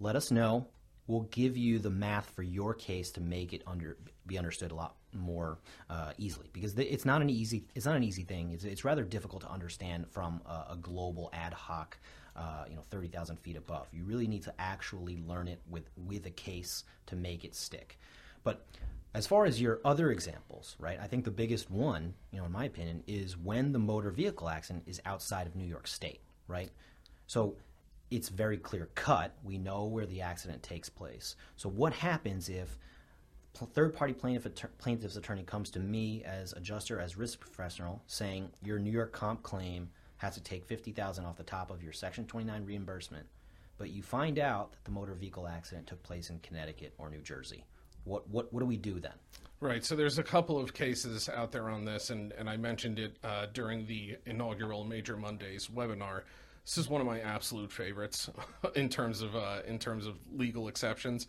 let 0.00 0.16
us 0.16 0.30
know. 0.30 0.68
We'll 1.08 1.22
give 1.22 1.56
you 1.56 1.80
the 1.80 1.90
math 1.90 2.30
for 2.30 2.44
your 2.44 2.74
case 2.74 3.10
to 3.12 3.20
make 3.20 3.52
it 3.52 3.62
under 3.66 3.96
be 4.26 4.38
understood 4.38 4.70
a 4.70 4.74
lot 4.74 4.96
more 5.12 5.58
uh, 5.90 6.12
easily 6.18 6.48
because 6.52 6.74
it's 6.78 7.04
not 7.04 7.22
an 7.22 7.30
easy 7.30 7.64
it's 7.74 7.86
not 7.86 7.96
an 7.96 8.04
easy 8.04 8.24
thing. 8.24 8.50
It's, 8.52 8.64
it's 8.64 8.84
rather 8.84 9.04
difficult 9.04 9.42
to 9.42 9.50
understand 9.50 10.06
from 10.10 10.40
a, 10.46 10.72
a 10.72 10.78
global 10.80 11.30
ad 11.32 11.52
hoc, 11.52 11.98
uh, 12.36 12.64
you 12.68 12.76
know, 12.76 12.82
thirty 12.90 13.08
thousand 13.08 13.38
feet 13.40 13.56
above. 13.56 13.88
You 13.92 14.04
really 14.04 14.26
need 14.26 14.42
to 14.44 14.54
actually 14.58 15.18
learn 15.26 15.48
it 15.48 15.60
with 15.68 15.90
with 15.96 16.26
a 16.26 16.30
case 16.30 16.84
to 17.06 17.16
make 17.16 17.44
it 17.44 17.54
stick. 17.54 17.98
But 18.44 18.64
as 19.14 19.26
far 19.26 19.44
as 19.44 19.60
your 19.60 19.80
other 19.84 20.10
examples, 20.10 20.74
right? 20.78 20.98
I 21.00 21.06
think 21.06 21.24
the 21.24 21.30
biggest 21.30 21.70
one, 21.70 22.14
you 22.30 22.38
know, 22.38 22.46
in 22.46 22.52
my 22.52 22.64
opinion, 22.64 23.02
is 23.06 23.36
when 23.36 23.72
the 23.72 23.78
motor 23.78 24.10
vehicle 24.10 24.48
accident 24.48 24.84
is 24.86 25.02
outside 25.04 25.46
of 25.46 25.54
New 25.54 25.66
York 25.66 25.86
State, 25.86 26.20
right? 26.48 26.70
So 27.26 27.56
it's 28.10 28.28
very 28.28 28.56
clear 28.56 28.88
cut. 28.94 29.34
We 29.42 29.58
know 29.58 29.84
where 29.84 30.06
the 30.06 30.22
accident 30.22 30.62
takes 30.62 30.88
place. 30.88 31.36
So 31.56 31.68
what 31.68 31.92
happens 31.92 32.48
if 32.48 32.78
third 33.54 33.94
party 33.94 34.12
plaintiff 34.12 34.46
plaintiff's 34.78 35.16
attorney 35.16 35.42
comes 35.42 35.70
to 35.70 35.78
me 35.78 36.22
as 36.24 36.52
adjuster 36.54 37.00
as 37.00 37.16
risk 37.16 37.40
professional 37.40 38.02
saying 38.06 38.50
your 38.62 38.78
New 38.78 38.90
York 38.90 39.12
comp 39.12 39.42
claim 39.42 39.88
has 40.16 40.34
to 40.34 40.42
take 40.42 40.64
50,000 40.64 41.24
off 41.24 41.36
the 41.36 41.42
top 41.42 41.70
of 41.70 41.82
your 41.82 41.92
section 41.92 42.26
29 42.26 42.64
reimbursement 42.64 43.26
but 43.78 43.90
you 43.90 44.02
find 44.02 44.38
out 44.38 44.72
that 44.72 44.84
the 44.84 44.90
motor 44.90 45.14
vehicle 45.14 45.46
accident 45.46 45.86
took 45.86 46.02
place 46.02 46.30
in 46.30 46.38
Connecticut 46.40 46.94
or 46.98 47.10
New 47.10 47.20
Jersey 47.20 47.64
what 48.04 48.28
what 48.28 48.52
what 48.52 48.60
do 48.60 48.66
we 48.66 48.76
do 48.76 48.98
then 48.98 49.12
Right. 49.62 49.84
So 49.84 49.94
there's 49.94 50.18
a 50.18 50.24
couple 50.24 50.58
of 50.58 50.74
cases 50.74 51.28
out 51.28 51.52
there 51.52 51.70
on 51.70 51.84
this, 51.84 52.10
and, 52.10 52.32
and 52.32 52.50
I 52.50 52.56
mentioned 52.56 52.98
it 52.98 53.16
uh, 53.22 53.46
during 53.52 53.86
the 53.86 54.16
inaugural 54.26 54.82
Major 54.82 55.16
Mondays 55.16 55.68
webinar. 55.68 56.22
This 56.64 56.78
is 56.78 56.88
one 56.88 57.00
of 57.00 57.06
my 57.06 57.20
absolute 57.20 57.70
favorites 57.70 58.28
in 58.74 58.88
terms 58.88 59.22
of 59.22 59.36
uh, 59.36 59.60
in 59.64 59.78
terms 59.78 60.08
of 60.08 60.16
legal 60.32 60.66
exceptions. 60.66 61.28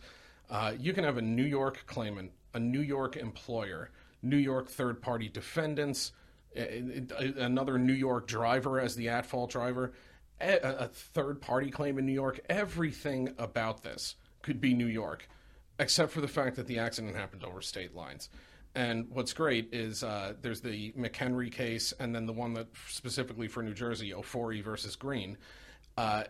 Uh, 0.50 0.72
you 0.78 0.92
can 0.92 1.04
have 1.04 1.16
a 1.16 1.22
New 1.22 1.44
York 1.44 1.84
claimant, 1.86 2.32
a 2.52 2.60
New 2.60 2.80
York 2.82 3.16
employer, 3.16 3.90
New 4.22 4.36
York 4.36 4.68
third 4.68 5.00
party 5.02 5.28
defendants, 5.28 6.12
another 6.54 7.78
New 7.78 7.92
York 7.92 8.26
driver 8.26 8.78
as 8.80 8.94
the 8.94 9.08
at 9.08 9.26
fault 9.26 9.50
driver, 9.50 9.92
a, 10.40 10.88
third 10.88 11.40
party 11.40 11.70
claim 11.70 11.98
in 11.98 12.06
New 12.06 12.12
York. 12.12 12.40
Everything 12.48 13.34
about 13.38 13.82
this 13.82 14.16
could 14.42 14.60
be 14.60 14.74
New 14.74 14.86
York. 14.86 15.28
except 15.78 16.12
for 16.12 16.20
the 16.20 16.28
fact 16.28 16.56
that 16.56 16.66
the 16.66 16.78
accident 16.78 17.16
happened 17.16 17.44
over 17.44 17.60
state 17.60 17.94
lines. 17.94 18.28
And 18.74 19.08
what's 19.10 19.32
great 19.32 19.68
is 19.72 20.02
uh, 20.02 20.34
there's 20.40 20.60
the 20.60 20.92
McHenry 20.92 21.50
case, 21.50 21.92
and 21.98 22.14
then 22.14 22.26
the 22.26 22.32
one 22.32 22.54
that 22.54 22.68
specifically 22.88 23.46
for 23.48 23.62
New 23.62 23.74
Jersey, 23.74 24.10
Ofori 24.12 24.62
versus 24.62 24.96
Green. 24.96 25.36
Uh, 25.96 26.24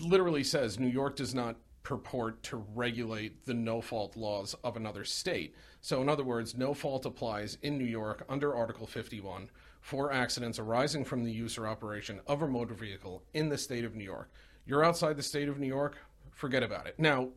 literally 0.00 0.44
says 0.44 0.78
New 0.78 0.88
York 0.88 1.16
does 1.16 1.34
not 1.34 1.56
purport 1.88 2.42
to 2.42 2.58
regulate 2.74 3.46
the 3.46 3.54
no 3.54 3.80
fault 3.80 4.14
laws 4.14 4.54
of 4.62 4.76
another 4.76 5.04
state. 5.04 5.54
So, 5.80 6.02
in 6.02 6.08
other 6.10 6.22
words, 6.22 6.54
no 6.54 6.74
fault 6.74 7.06
applies 7.06 7.56
in 7.62 7.78
New 7.78 7.86
York 7.86 8.26
under 8.28 8.54
Article 8.54 8.86
51 8.86 9.48
for 9.80 10.12
accidents 10.12 10.58
arising 10.58 11.06
from 11.06 11.24
the 11.24 11.32
use 11.32 11.56
or 11.56 11.66
operation 11.66 12.20
of 12.26 12.42
a 12.42 12.46
motor 12.46 12.74
vehicle 12.74 13.22
in 13.32 13.48
the 13.48 13.56
state 13.56 13.86
of 13.86 13.94
New 13.94 14.04
York. 14.04 14.30
You're 14.66 14.84
outside 14.84 15.16
the 15.16 15.22
state 15.22 15.48
of 15.48 15.58
New 15.58 15.66
York, 15.66 15.96
forget 16.30 16.62
about 16.62 16.86
it. 16.86 16.96
Now, 16.98 17.30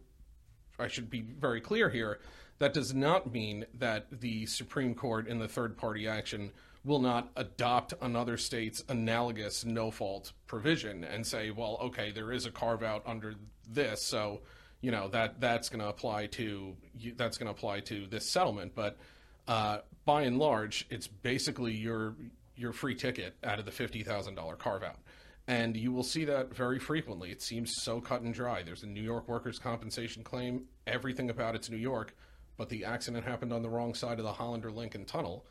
I 0.77 0.89
should 0.89 1.09
be 1.09 1.21
very 1.21 1.61
clear 1.61 1.89
here. 1.89 2.19
That 2.61 2.73
does 2.73 2.93
not 2.93 3.33
mean 3.33 3.65
that 3.79 4.05
the 4.21 4.45
Supreme 4.45 4.93
Court 4.93 5.27
in 5.27 5.39
the 5.39 5.47
third 5.47 5.77
party 5.77 6.07
action 6.07 6.51
will 6.83 6.99
not 6.99 7.31
adopt 7.35 7.95
another 8.03 8.37
state's 8.37 8.83
analogous 8.87 9.65
no 9.65 9.89
fault 9.89 10.33
provision 10.45 11.03
and 11.03 11.25
say, 11.25 11.49
well, 11.49 11.79
okay, 11.81 12.11
there 12.11 12.31
is 12.31 12.45
a 12.45 12.51
carve 12.51 12.83
out 12.83 13.01
under 13.07 13.33
this, 13.67 14.05
so 14.05 14.41
you 14.79 14.91
know 14.91 15.07
that 15.07 15.41
that's 15.41 15.69
going 15.69 15.79
to 15.79 15.87
apply 15.87 16.27
to 16.27 16.75
that's 17.15 17.39
going 17.39 17.47
to 17.47 17.51
apply 17.51 17.79
to 17.79 18.05
this 18.05 18.29
settlement. 18.29 18.75
But 18.75 18.99
uh, 19.47 19.79
by 20.05 20.21
and 20.21 20.37
large, 20.37 20.85
it's 20.91 21.07
basically 21.07 21.73
your 21.73 22.13
your 22.55 22.73
free 22.73 22.93
ticket 22.93 23.33
out 23.43 23.57
of 23.57 23.65
the 23.65 23.71
fifty 23.71 24.03
thousand 24.03 24.35
dollar 24.35 24.55
carve 24.55 24.83
out. 24.83 24.99
And 25.47 25.75
you 25.75 25.91
will 25.91 26.03
see 26.03 26.25
that 26.25 26.55
very 26.55 26.77
frequently. 26.77 27.31
It 27.31 27.41
seems 27.41 27.73
so 27.81 27.99
cut 27.99 28.21
and 28.21 28.35
dry. 28.35 28.61
There's 28.61 28.83
a 28.83 28.87
New 28.87 29.01
York 29.01 29.27
workers' 29.27 29.57
compensation 29.57 30.23
claim. 30.23 30.65
Everything 30.85 31.31
about 31.31 31.55
it's 31.55 31.67
New 31.67 31.77
York, 31.77 32.15
but 32.61 32.69
the 32.69 32.85
accident 32.85 33.25
happened 33.25 33.51
on 33.51 33.63
the 33.63 33.69
wrong 33.69 33.95
side 33.95 34.19
of 34.19 34.23
the 34.23 34.31
Holland 34.31 34.63
or 34.63 34.71
Lincoln 34.71 35.03
Tunnel 35.03 35.43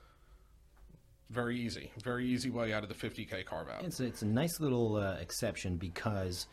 very 1.28 1.58
easy, 1.58 1.90
very 2.04 2.24
easy 2.24 2.50
way 2.50 2.72
out 2.72 2.84
of 2.84 2.88
the 2.88 2.94
50k 2.94 3.44
carve 3.44 3.68
out. 3.68 3.82
It's 3.82 3.98
it's 3.98 4.22
a 4.22 4.26
nice 4.26 4.60
little 4.60 4.94
uh, 4.94 5.14
exception 5.14 5.76
because, 5.76 6.46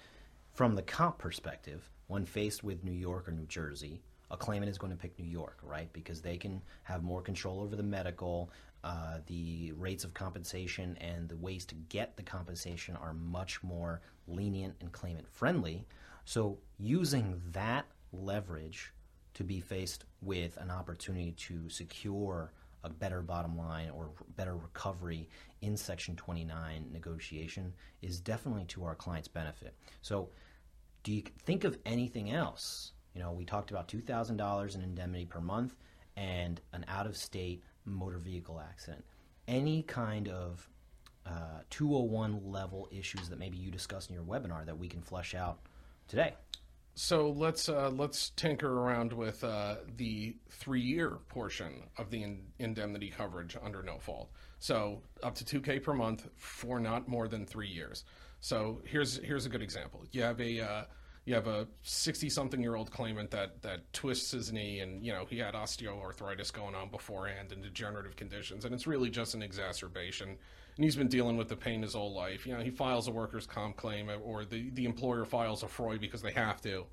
from 0.56 0.74
the 0.74 0.82
comp 0.82 1.20
perspective, 1.20 1.88
when 2.08 2.26
faced 2.26 2.64
with 2.64 2.84
New 2.84 2.92
York 2.92 3.30
or 3.30 3.34
New 3.34 3.46
Jersey, 3.46 4.02
a 4.32 4.38
claimant 4.38 4.68
is 4.68 4.80
going 4.80 4.92
to 4.92 4.98
pick 4.98 5.20
New 5.20 5.30
York, 5.30 5.60
right? 5.62 5.94
Because 5.94 6.22
they 6.22 6.38
can 6.38 6.60
have 6.82 7.04
more 7.04 7.22
control 7.22 7.62
over 7.62 7.76
the 7.76 7.84
medical, 7.84 8.50
uh, 8.84 9.20
the 9.28 9.74
rates 9.74 10.04
of 10.04 10.16
compensation, 10.16 10.98
and 11.00 11.30
the 11.30 11.38
ways 11.38 11.66
to 11.66 11.76
get 11.90 12.18
the 12.18 12.24
compensation 12.24 12.96
are 12.96 13.14
much 13.14 13.62
more 13.62 14.02
lenient 14.28 14.74
and 14.82 14.92
claimant 14.92 15.28
friendly. 15.28 15.86
So, 16.26 16.58
using 16.80 17.40
that 17.52 17.86
leverage 18.12 18.92
to 19.38 19.44
be 19.44 19.60
faced 19.60 20.04
with 20.24 20.58
an 20.58 20.72
opportunity 20.72 21.32
to 21.34 21.70
secure 21.70 22.52
a 22.84 22.90
better 22.90 23.22
bottom 23.22 23.56
line 23.56 23.88
or 23.92 24.10
better 24.36 24.56
recovery 24.56 25.30
in 25.62 25.78
Section 25.78 26.16
29 26.16 26.88
negotiation 26.92 27.72
is 28.02 28.20
definitely 28.20 28.66
to 28.66 28.84
our 28.84 28.96
client's 28.96 29.28
benefit. 29.28 29.76
So, 30.02 30.30
do 31.04 31.14
you 31.14 31.22
think 31.44 31.66
of 31.66 31.78
anything 31.86 32.32
else? 32.32 32.94
You 33.14 33.22
know, 33.22 33.32
we 33.32 33.46
talked 33.46 33.70
about 33.70 33.88
$2,000 33.88 34.76
in 34.76 34.82
indemnity 34.82 35.26
per 35.26 35.40
month 35.40 35.76
and 36.16 36.60
an 36.74 36.84
out 36.88 37.06
of 37.06 37.16
state 37.16 37.64
motor 37.86 38.18
vehicle 38.18 38.60
accident. 38.60 39.06
Any 39.48 39.84
kind 39.84 40.30
of 40.30 40.68
uh, 41.28 41.62
201 41.70 42.42
level 42.44 42.90
issues 42.92 43.30
that 43.30 43.38
maybe 43.38 43.58
you 43.58 43.70
discussed 43.70 44.10
in 44.10 44.16
your 44.16 44.24
webinar 44.24 44.66
that 44.66 44.80
we 44.80 44.88
can 44.88 45.02
flesh 45.02 45.36
out 45.36 45.60
today? 46.08 46.34
So 47.00 47.30
let's 47.30 47.70
uh, 47.70 47.92
let's 47.92 48.32
tinker 48.32 48.80
around 48.80 49.14
with 49.14 49.44
uh, 49.44 49.76
the 49.98 50.36
three-year 50.50 51.20
portion 51.30 51.84
of 51.96 52.10
the 52.10 52.24
in- 52.24 52.48
indemnity 52.58 53.14
coverage 53.16 53.56
under 53.64 53.84
no 53.84 54.00
fault. 54.00 54.32
So 54.58 55.04
up 55.22 55.36
to 55.36 55.46
two 55.46 55.62
k 55.62 55.80
per 55.80 55.94
month 55.94 56.28
for 56.38 56.80
not 56.80 57.08
more 57.08 57.28
than 57.28 57.46
three 57.46 57.68
years. 57.68 58.04
So 58.40 58.82
here's 58.84 59.18
here's 59.18 59.46
a 59.46 59.50
good 59.50 59.62
example. 59.62 60.06
You 60.12 60.24
have 60.24 60.42
a 60.42 60.60
uh, 60.60 60.84
you 61.28 61.36
have 61.36 61.46
a 61.48 61.68
60-something 61.84 62.62
year 62.62 62.76
old 62.76 62.90
claimant 62.90 63.30
that 63.32 63.62
that 63.62 63.92
twists 63.94 64.32
his 64.32 64.52
knee, 64.52 64.80
and 64.80 65.06
you 65.06 65.12
know 65.12 65.26
he 65.30 65.38
had 65.38 65.54
osteoarthritis 65.54 66.52
going 66.52 66.74
on 66.74 66.90
beforehand 66.90 67.52
and 67.52 67.62
degenerative 67.62 68.16
conditions, 68.16 68.66
and 68.66 68.74
it's 68.74 68.88
really 68.88 69.10
just 69.10 69.36
an 69.36 69.44
exacerbation 69.44 70.38
and 70.78 70.84
he's 70.84 70.96
been 70.96 71.08
dealing 71.08 71.38
with 71.38 71.50
the 71.50 71.56
pain 71.56 71.82
his 71.82 71.94
whole 71.94 72.14
life. 72.14 72.46
You 72.46 72.54
know, 72.54 72.62
he 72.62 72.70
files 72.70 73.08
a 73.08 73.12
workers' 73.12 73.46
comp 73.46 73.76
claim, 73.76 74.10
uh, 74.10 74.16
or 74.16 74.46
the 74.46 74.70
the 74.70 74.86
employer 74.86 75.26
files 75.26 75.64
a 75.64 75.66
FROI 75.66 76.00
because 76.00 76.22
they 76.22 76.32
have 76.32 76.62
to, 76.62 76.86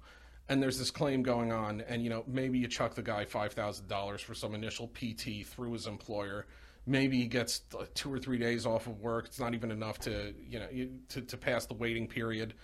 and 0.48 0.62
there's 0.62 0.78
this 0.78 0.90
claim 0.90 1.22
going 1.22 1.52
on, 1.52 1.82
and 1.82 2.02
you 2.02 2.10
know 2.10 2.24
maybe 2.26 2.58
you 2.58 2.66
chuck 2.66 2.94
the 2.94 3.02
guy 3.02 3.24
five 3.24 3.52
thousand 3.52 3.88
dollars 3.88 4.20
for 4.20 4.34
some 4.34 4.54
initial 4.54 4.88
PT 4.88 5.46
through 5.46 5.72
his 5.72 5.86
employer. 5.86 6.46
Maybe 6.86 7.18
he 7.18 7.26
gets 7.26 7.62
two 7.94 8.12
or 8.12 8.18
three 8.18 8.36
days 8.36 8.66
off 8.66 8.86
of 8.86 9.00
work. 9.00 9.26
It's 9.26 9.40
not 9.40 9.54
even 9.54 9.70
enough 9.70 9.98
to 10.00 10.34
you 10.48 10.58
know 10.58 10.68
to, 11.10 11.20
to 11.20 11.36
pass 11.36 11.66
the 11.66 11.74
waiting 11.74 12.08
period, 12.08 12.54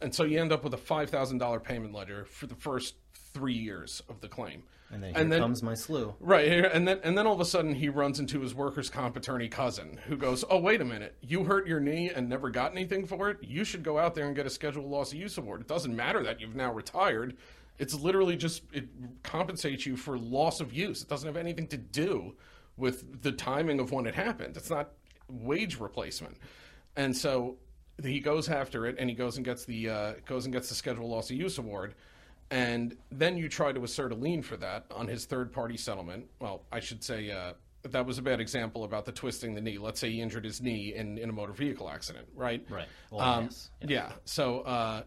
and 0.00 0.14
so 0.14 0.24
you 0.24 0.40
end 0.40 0.52
up 0.52 0.64
with 0.64 0.74
a 0.74 0.78
five 0.78 1.10
thousand 1.10 1.38
dollar 1.38 1.60
payment 1.60 1.92
ledger 1.92 2.24
for 2.24 2.46
the 2.46 2.54
first 2.54 2.94
three 3.32 3.54
years 3.54 4.02
of 4.08 4.20
the 4.20 4.28
claim. 4.28 4.62
And 4.92 5.02
then 5.02 5.14
here 5.14 5.22
and 5.22 5.32
then, 5.32 5.40
comes 5.40 5.62
my 5.62 5.74
slew. 5.74 6.14
Right, 6.18 6.48
and 6.48 6.86
then 6.86 7.00
and 7.04 7.16
then 7.16 7.26
all 7.26 7.34
of 7.34 7.40
a 7.40 7.44
sudden 7.44 7.74
he 7.74 7.88
runs 7.88 8.18
into 8.18 8.40
his 8.40 8.54
workers' 8.54 8.90
comp 8.90 9.16
attorney 9.16 9.48
cousin 9.48 10.00
who 10.06 10.16
goes, 10.16 10.44
"Oh, 10.50 10.58
wait 10.58 10.80
a 10.80 10.84
minute, 10.84 11.16
you 11.20 11.44
hurt 11.44 11.68
your 11.68 11.78
knee 11.78 12.10
and 12.10 12.28
never 12.28 12.50
got 12.50 12.72
anything 12.72 13.06
for 13.06 13.30
it. 13.30 13.38
You 13.40 13.62
should 13.62 13.84
go 13.84 13.98
out 13.98 14.14
there 14.16 14.26
and 14.26 14.34
get 14.34 14.46
a 14.46 14.50
scheduled 14.50 14.86
loss 14.86 15.12
of 15.12 15.18
use 15.18 15.38
award. 15.38 15.60
It 15.60 15.68
doesn't 15.68 15.94
matter 15.94 16.24
that 16.24 16.40
you've 16.40 16.56
now 16.56 16.72
retired. 16.72 17.36
It's 17.78 17.94
literally 17.94 18.36
just 18.36 18.62
it 18.72 18.88
compensates 19.22 19.86
you 19.86 19.96
for 19.96 20.18
loss 20.18 20.60
of 20.60 20.72
use. 20.72 21.02
It 21.02 21.08
doesn't 21.08 21.26
have 21.26 21.36
anything 21.36 21.68
to 21.68 21.76
do 21.76 22.34
with 22.76 23.22
the 23.22 23.32
timing 23.32 23.78
of 23.78 23.92
when 23.92 24.06
it 24.06 24.14
happened. 24.16 24.56
It's 24.56 24.70
not 24.70 24.90
wage 25.28 25.78
replacement." 25.78 26.36
And 26.96 27.16
so 27.16 27.58
he 28.04 28.20
goes 28.20 28.48
after 28.48 28.86
it, 28.86 28.96
and 28.98 29.08
he 29.08 29.16
goes 29.16 29.36
and 29.36 29.44
gets 29.44 29.64
the 29.64 29.88
uh, 29.88 30.12
goes 30.26 30.44
and 30.44 30.52
gets 30.52 30.68
the 30.68 30.74
scheduled 30.74 31.10
loss 31.10 31.30
of 31.30 31.36
use 31.36 31.58
award 31.58 31.94
and 32.50 32.96
then 33.12 33.36
you 33.36 33.48
try 33.48 33.72
to 33.72 33.82
assert 33.84 34.12
a 34.12 34.14
lien 34.14 34.42
for 34.42 34.56
that 34.56 34.84
on 34.90 35.06
his 35.06 35.24
third 35.24 35.52
party 35.52 35.76
settlement. 35.76 36.26
Well, 36.40 36.62
I 36.72 36.80
should 36.80 37.02
say 37.04 37.30
uh, 37.30 37.52
that 37.82 38.04
was 38.04 38.18
a 38.18 38.22
bad 38.22 38.40
example 38.40 38.84
about 38.84 39.04
the 39.04 39.12
twisting 39.12 39.54
the 39.54 39.60
knee. 39.60 39.78
Let's 39.78 40.00
say 40.00 40.10
he 40.10 40.20
injured 40.20 40.44
his 40.44 40.60
knee 40.60 40.94
in, 40.94 41.16
in 41.16 41.30
a 41.30 41.32
motor 41.32 41.52
vehicle 41.52 41.88
accident, 41.88 42.26
right? 42.34 42.64
Right. 42.68 42.88
Well, 43.10 43.20
um, 43.20 43.44
yes. 43.44 43.70
yeah. 43.82 43.86
yeah. 43.88 44.12
So 44.24 44.60
uh, 44.62 45.02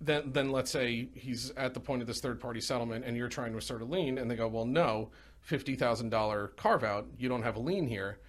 then 0.00 0.30
then 0.32 0.50
let's 0.50 0.70
say 0.70 1.08
he's 1.14 1.50
at 1.56 1.74
the 1.74 1.80
point 1.80 2.02
of 2.02 2.08
this 2.08 2.20
third 2.20 2.40
party 2.40 2.60
settlement, 2.60 3.04
and 3.04 3.16
you're 3.16 3.28
trying 3.28 3.50
to 3.52 3.58
assert 3.58 3.82
a 3.82 3.84
lien, 3.84 4.18
and 4.18 4.30
they 4.30 4.36
go, 4.36 4.46
well, 4.46 4.64
no, 4.66 5.10
fifty 5.40 5.74
thousand 5.74 6.10
dollar 6.10 6.48
carve 6.56 6.84
out, 6.84 7.08
you 7.18 7.28
don't 7.28 7.42
have 7.42 7.56
a 7.56 7.60
lien 7.60 7.86
here. 7.86 8.20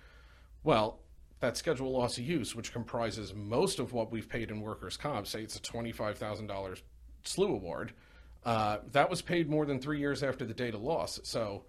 Well. 0.64 1.00
That 1.40 1.56
schedule 1.56 1.92
loss 1.92 2.18
of 2.18 2.24
use, 2.24 2.56
which 2.56 2.74
comprises 2.74 3.34
most 3.34 3.80
of 3.80 3.94
what 3.94 4.12
we've 4.12 4.28
paid 4.28 4.50
in 4.50 4.62
workers' 4.62 4.98
comp, 4.98 5.28
say 5.28 5.42
it's 5.42 5.56
a 5.56 5.62
twenty-five 5.62 6.18
thousand 6.18 6.48
dollars 6.48 6.82
SLU 7.24 7.52
award, 7.52 7.94
uh, 8.46 8.78
that 8.92 9.10
was 9.10 9.22
paid 9.22 9.50
more 9.50 9.66
than 9.66 9.80
three 9.80 10.00
years 10.00 10.24
after 10.24 10.46
the 10.46 10.54
date 10.54 10.74
of 10.74 10.82
loss. 10.82 11.20
So, 11.24 11.66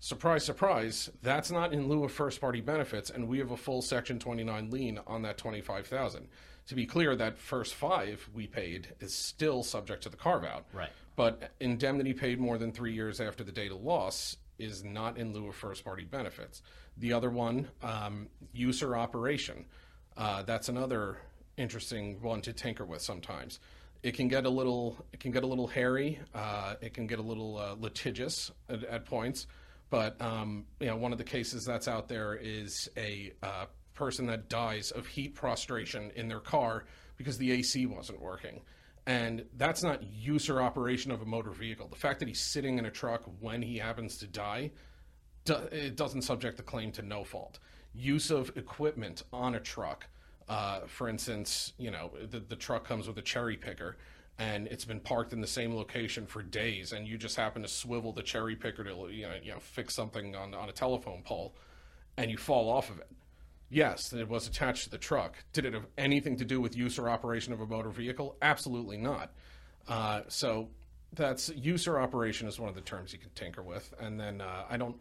surprise, 0.00 0.44
surprise, 0.44 1.08
that's 1.22 1.50
not 1.50 1.72
in 1.72 1.88
lieu 1.88 2.04
of 2.04 2.12
first 2.12 2.40
party 2.40 2.60
benefits, 2.60 3.10
and 3.10 3.26
we 3.26 3.38
have 3.38 3.52
a 3.52 3.56
full 3.56 3.80
Section 3.80 4.18
29 4.18 4.70
lien 4.70 5.00
on 5.06 5.22
that 5.22 5.38
25000 5.38 6.28
To 6.66 6.74
be 6.74 6.84
clear, 6.84 7.16
that 7.16 7.38
first 7.38 7.74
five 7.74 8.28
we 8.34 8.46
paid 8.46 8.88
is 9.00 9.14
still 9.14 9.62
subject 9.62 10.02
to 10.02 10.08
the 10.08 10.16
carve 10.16 10.44
out. 10.44 10.66
Right. 10.74 10.90
But 11.14 11.52
indemnity 11.60 12.12
paid 12.12 12.38
more 12.38 12.58
than 12.58 12.72
three 12.72 12.92
years 12.92 13.20
after 13.20 13.42
the 13.42 13.52
date 13.52 13.72
of 13.72 13.80
loss 13.80 14.36
is 14.58 14.84
not 14.84 15.18
in 15.18 15.32
lieu 15.32 15.48
of 15.48 15.54
first 15.54 15.84
party 15.84 16.04
benefits. 16.04 16.62
The 16.96 17.12
other 17.12 17.30
one, 17.30 17.68
um, 17.82 18.28
use 18.52 18.82
or 18.82 18.96
operation. 18.96 19.66
Uh, 20.16 20.42
that's 20.42 20.68
another 20.68 21.18
interesting 21.56 22.20
one 22.20 22.40
to 22.42 22.52
tinker 22.52 22.84
with 22.84 23.02
sometimes 23.02 23.60
it 24.06 24.14
can 24.14 24.28
get 24.28 24.46
a 24.46 24.48
little 24.48 24.96
it 25.12 25.18
can 25.18 25.32
get 25.32 25.42
a 25.42 25.46
little 25.48 25.66
hairy. 25.66 26.20
Uh, 26.32 26.74
it 26.80 26.94
can 26.94 27.08
get 27.08 27.18
a 27.18 27.22
little 27.22 27.58
uh, 27.58 27.74
litigious 27.78 28.52
at, 28.68 28.84
at, 28.84 29.04
points. 29.04 29.48
But 29.90 30.20
um, 30.20 30.64
you 30.78 30.86
know, 30.86 30.96
one 30.96 31.10
of 31.10 31.18
the 31.18 31.24
cases 31.24 31.64
that's 31.64 31.88
out 31.88 32.08
there 32.08 32.34
is 32.34 32.88
a 32.96 33.32
uh, 33.42 33.66
person 33.94 34.26
that 34.26 34.48
dies 34.48 34.92
of 34.92 35.06
heat 35.08 35.34
prostration 35.34 36.12
in 36.14 36.28
their 36.28 36.38
car 36.38 36.84
because 37.16 37.36
the 37.36 37.50
AC 37.50 37.86
wasn't 37.86 38.20
working. 38.20 38.60
And 39.06 39.44
that's 39.56 39.82
not 39.82 40.02
use 40.02 40.48
or 40.48 40.60
operation 40.60 41.12
of 41.12 41.22
a 41.22 41.24
motor 41.24 41.50
vehicle. 41.50 41.86
The 41.88 41.96
fact 41.96 42.18
that 42.18 42.28
he's 42.28 42.40
sitting 42.40 42.78
in 42.78 42.86
a 42.86 42.90
truck 42.90 43.22
when 43.40 43.62
he 43.62 43.78
happens 43.78 44.18
to 44.18 44.26
die, 44.26 44.72
it 45.46 45.96
doesn't 45.96 46.22
subject 46.22 46.56
the 46.56 46.64
claim 46.64 46.90
to 46.92 47.02
no 47.02 47.22
fault. 47.22 47.60
Use 47.94 48.30
of 48.32 48.56
equipment 48.56 49.22
on 49.32 49.54
a 49.54 49.60
truck, 49.60 50.06
uh, 50.48 50.80
for 50.86 51.08
instance, 51.08 51.72
you 51.78 51.90
know, 51.90 52.10
the, 52.30 52.40
the 52.40 52.56
truck 52.56 52.84
comes 52.84 53.06
with 53.06 53.16
a 53.18 53.22
cherry 53.22 53.56
picker 53.56 53.96
and 54.38 54.66
it's 54.68 54.84
been 54.84 55.00
parked 55.00 55.32
in 55.32 55.40
the 55.40 55.46
same 55.46 55.74
location 55.74 56.26
for 56.26 56.42
days 56.42 56.92
and 56.92 57.06
you 57.06 57.16
just 57.16 57.36
happen 57.36 57.62
to 57.62 57.68
swivel 57.68 58.12
the 58.12 58.22
cherry 58.22 58.54
picker 58.54 58.84
to 58.84 59.08
you 59.10 59.22
know, 59.22 59.34
you 59.42 59.50
know 59.52 59.58
fix 59.58 59.94
something 59.94 60.34
on, 60.36 60.54
on 60.54 60.68
a 60.68 60.72
telephone 60.72 61.22
pole 61.22 61.54
and 62.16 62.30
you 62.30 62.36
fall 62.36 62.70
off 62.70 62.90
of 62.90 62.98
it 62.98 63.08
yes 63.68 64.12
it 64.12 64.28
was 64.28 64.46
attached 64.46 64.84
to 64.84 64.90
the 64.90 64.98
truck. 64.98 65.36
Did 65.52 65.64
it 65.64 65.74
have 65.74 65.86
anything 65.98 66.36
to 66.36 66.44
do 66.44 66.60
with 66.60 66.76
use 66.76 66.98
or 66.98 67.08
operation 67.08 67.52
of 67.52 67.60
a 67.60 67.66
motor 67.66 67.90
vehicle? 67.90 68.36
Absolutely 68.42 68.96
not. 68.96 69.32
Uh, 69.88 70.22
so 70.28 70.68
that's 71.12 71.48
use 71.50 71.86
or 71.86 71.98
operation 72.00 72.48
is 72.48 72.58
one 72.58 72.68
of 72.68 72.74
the 72.74 72.80
terms 72.80 73.12
you 73.12 73.18
can 73.18 73.30
tinker 73.34 73.62
with, 73.62 73.92
and 74.00 74.18
then 74.18 74.40
uh, 74.40 74.64
I 74.68 74.76
don't 74.76 74.96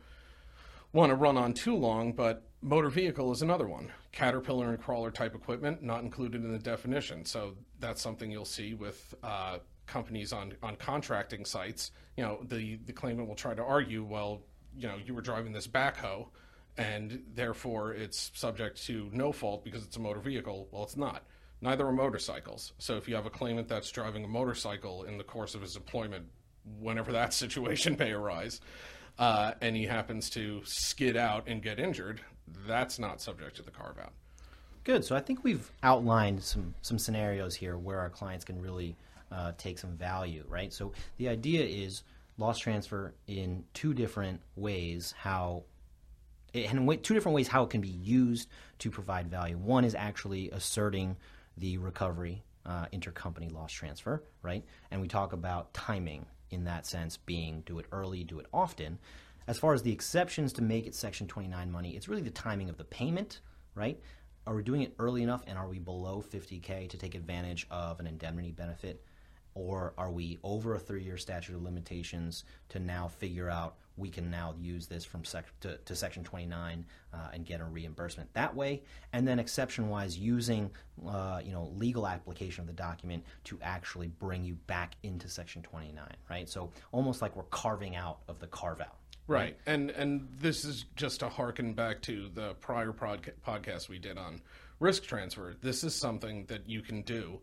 want 0.93 1.09
to 1.09 1.15
run 1.15 1.37
on 1.37 1.53
too 1.53 1.75
long, 1.75 2.13
but 2.13 2.43
motor 2.61 2.89
vehicle 2.89 3.31
is 3.31 3.41
another 3.41 3.67
one. 3.67 3.91
Caterpillar 4.11 4.69
and 4.69 4.81
crawler 4.81 5.11
type 5.11 5.35
equipment 5.35 5.83
not 5.83 6.03
included 6.03 6.43
in 6.43 6.51
the 6.51 6.59
definition, 6.59 7.25
so 7.25 7.55
that's 7.79 8.01
something 8.01 8.31
you'll 8.31 8.45
see 8.45 8.73
with 8.73 9.13
uh, 9.23 9.57
companies 9.87 10.31
on 10.31 10.53
on 10.63 10.75
contracting 10.77 11.45
sites. 11.45 11.91
You 12.15 12.23
know, 12.23 12.39
the 12.43 12.79
the 12.85 12.93
claimant 12.93 13.27
will 13.27 13.35
try 13.35 13.53
to 13.53 13.63
argue, 13.63 14.03
well, 14.03 14.41
you 14.77 14.87
know, 14.87 14.95
you 15.03 15.13
were 15.13 15.21
driving 15.21 15.51
this 15.51 15.67
backhoe, 15.67 16.27
and 16.77 17.23
therefore 17.33 17.93
it's 17.93 18.31
subject 18.33 18.83
to 18.85 19.09
no 19.13 19.31
fault 19.31 19.63
because 19.63 19.83
it's 19.83 19.97
a 19.97 19.99
motor 19.99 20.19
vehicle. 20.19 20.67
Well, 20.71 20.83
it's 20.83 20.97
not. 20.97 21.23
Neither 21.61 21.87
are 21.87 21.93
motorcycles. 21.93 22.73
So 22.79 22.97
if 22.97 23.07
you 23.07 23.15
have 23.15 23.25
a 23.25 23.29
claimant 23.29 23.67
that's 23.67 23.89
driving 23.91 24.23
a 24.23 24.27
motorcycle 24.27 25.03
in 25.03 25.17
the 25.17 25.23
course 25.23 25.55
of 25.55 25.61
his 25.61 25.75
employment, 25.75 26.25
whenever 26.79 27.11
that 27.13 27.33
situation 27.33 27.95
may 27.97 28.11
arise, 28.11 28.61
uh, 29.17 29.53
and 29.61 29.75
he 29.75 29.85
happens 29.85 30.29
to 30.31 30.61
skid 30.65 31.15
out 31.15 31.47
and 31.47 31.61
get 31.61 31.79
injured, 31.79 32.21
that's 32.67 32.99
not 32.99 33.21
subject 33.21 33.55
to 33.55 33.63
the 33.63 33.71
carve 33.71 33.97
out. 33.97 34.13
Good. 34.83 35.03
So 35.03 35.15
I 35.15 35.19
think 35.19 35.43
we've 35.43 35.71
outlined 35.81 36.43
some 36.43 36.75
some 36.81 36.99
scenarios 36.99 37.55
here 37.55 37.75
where 37.75 37.99
our 37.99 38.09
clients 38.09 38.45
can 38.45 38.61
really 38.61 38.95
uh, 39.31 39.53
take 39.57 39.79
some 39.79 39.97
value, 39.97 40.43
right? 40.47 40.71
So 40.71 40.91
the 41.17 41.29
idea 41.29 41.63
is 41.63 42.03
loss 42.37 42.59
transfer 42.59 43.15
in 43.27 43.63
two 43.73 43.95
different 43.95 44.41
ways. 44.55 45.15
How 45.17 45.63
and 46.55 47.03
two 47.03 47.13
different 47.13 47.35
ways 47.35 47.47
how 47.47 47.63
it 47.63 47.69
can 47.69 47.81
be 47.81 47.89
used 47.89 48.47
to 48.79 48.89
provide 48.89 49.29
value. 49.29 49.57
One 49.57 49.83
is 49.83 49.95
actually 49.95 50.49
asserting 50.51 51.17
the 51.57 51.77
recovery 51.77 52.43
uh, 52.65 52.85
intercompany 52.93 53.51
loss 53.51 53.71
transfer, 53.71 54.23
right? 54.41 54.63
And 54.91 55.01
we 55.01 55.07
talk 55.07 55.33
about 55.33 55.73
timing 55.73 56.25
in 56.51 56.65
that 56.65 56.85
sense 56.85 57.17
being 57.17 57.61
do 57.65 57.79
it 57.79 57.85
early, 57.91 58.23
do 58.23 58.39
it 58.39 58.47
often. 58.53 58.99
As 59.47 59.59
far 59.59 59.73
as 59.73 59.83
the 59.83 59.91
exceptions 59.91 60.53
to 60.53 60.63
make 60.63 60.87
it 60.87 60.95
Section 60.95 61.27
29 61.27 61.71
money, 61.71 61.95
it's 61.95 62.07
really 62.07 62.23
the 62.23 62.31
timing 62.31 62.69
of 62.69 62.77
the 62.77 62.83
payment, 62.83 63.41
right? 63.75 63.99
Are 64.47 64.55
we 64.55 64.63
doing 64.63 64.81
it 64.81 64.93
early 64.99 65.23
enough 65.23 65.43
and 65.47 65.57
are 65.57 65.67
we 65.67 65.79
below 65.79 66.23
50K 66.27 66.89
to 66.89 66.97
take 66.97 67.15
advantage 67.15 67.67
of 67.69 67.99
an 67.99 68.07
indemnity 68.07 68.51
benefit? 68.51 69.03
Or 69.55 69.93
are 69.97 70.11
we 70.11 70.37
over 70.43 70.75
a 70.75 70.79
three 70.79 71.03
year 71.03 71.17
statute 71.17 71.55
of 71.55 71.63
limitations 71.63 72.43
to 72.69 72.79
now 72.79 73.07
figure 73.07 73.49
out 73.49 73.77
we 73.97 74.09
can 74.09 74.29
now 74.29 74.53
use 74.59 74.87
this 74.87 75.05
from 75.05 75.23
sec- 75.23 75.59
to, 75.61 75.77
to, 75.77 75.95
Section 75.95 76.23
29 76.23 76.85
uh, 77.13 77.17
and 77.33 77.45
get 77.45 77.61
a 77.61 77.63
reimbursement 77.63 78.33
that 78.33 78.53
way. 78.53 78.83
And 79.13 79.25
then 79.25 79.39
exception-wise, 79.39 80.17
using 80.17 80.69
uh, 81.07 81.39
you 81.43 81.53
know 81.53 81.71
legal 81.75 82.07
application 82.07 82.61
of 82.61 82.67
the 82.67 82.73
document 82.73 83.23
to 83.45 83.57
actually 83.61 84.07
bring 84.07 84.43
you 84.43 84.55
back 84.67 84.95
into 85.03 85.29
Section 85.29 85.61
29, 85.61 86.05
right? 86.29 86.49
So 86.49 86.71
almost 86.91 87.21
like 87.21 87.35
we're 87.35 87.43
carving 87.43 87.95
out 87.95 88.19
of 88.27 88.39
the 88.39 88.47
carve 88.47 88.81
out. 88.81 88.97
Right. 89.27 89.39
right. 89.39 89.57
And 89.65 89.89
and 89.91 90.27
this 90.39 90.65
is 90.65 90.85
just 90.95 91.21
to 91.21 91.29
harken 91.29 91.73
back 91.73 92.01
to 92.03 92.29
the 92.33 92.53
prior 92.55 92.91
podca- 92.91 93.33
podcast 93.45 93.89
we 93.89 93.99
did 93.99 94.17
on 94.17 94.41
risk 94.79 95.03
transfer. 95.03 95.55
This 95.61 95.83
is 95.83 95.95
something 95.95 96.45
that 96.47 96.69
you 96.69 96.81
can 96.81 97.01
do 97.01 97.39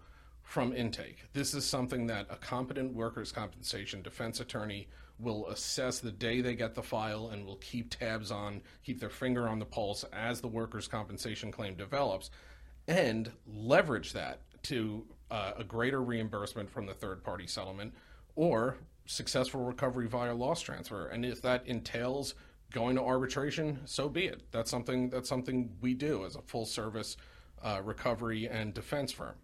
from 0.53 0.75
intake. 0.75 1.25
This 1.33 1.55
is 1.55 1.65
something 1.65 2.09
that 2.09 2.27
a 2.29 2.37
competent 2.37 2.93
workers' 2.93 3.33
compensation 3.33 4.03
defense 4.03 4.39
attorney 4.39 4.87
will 5.19 5.47
assess 5.47 5.99
the 5.99 6.13
day 6.13 6.43
they 6.43 6.55
get 6.55 6.75
the 6.75 6.83
file 6.83 7.29
and 7.29 7.47
will 7.47 7.57
keep 7.57 7.89
tabs 7.89 8.31
on, 8.31 8.61
keep 8.85 9.01
their 9.01 9.09
finger 9.09 9.49
on 9.49 9.59
the 9.59 9.65
pulse 9.65 10.05
as 10.13 10.43
the 10.43 10.49
workers' 10.49 10.87
compensation 10.87 11.51
claim 11.51 11.75
develops, 11.75 12.31
and 12.87 13.33
leverage 13.47 14.13
that 14.13 14.41
to 14.65 15.07
uh, 15.31 15.53
a 15.57 15.65
greater 15.65 16.03
reimbursement 16.03 16.69
from 16.69 16.85
the 16.85 16.93
third 16.93 17.25
party 17.25 17.47
settlement 17.47 17.95
or 18.37 18.77
successful 19.07 19.65
recovery 19.65 20.07
via 20.07 20.35
loss 20.35 20.61
transfer. 20.61 21.07
And 21.07 21.25
if 21.25 21.41
that 21.41 21.67
entails 21.67 22.35
going 22.73 22.97
to 22.97 23.03
arbitration, 23.03 23.81
so 23.87 24.07
be 24.07 24.27
it. 24.27 24.43
That's 24.51 24.71
something 24.71 25.09
that's 25.09 25.31
something 25.31 25.71
we 25.81 25.95
do 25.95 26.27
as 26.27 26.37
a 26.37 26.43
full 26.43 26.67
service 26.67 27.17
uh, 27.63 27.81
recovery 27.83 28.51
and 28.51 28.75
defense 28.75 29.13
firm. 29.13 29.37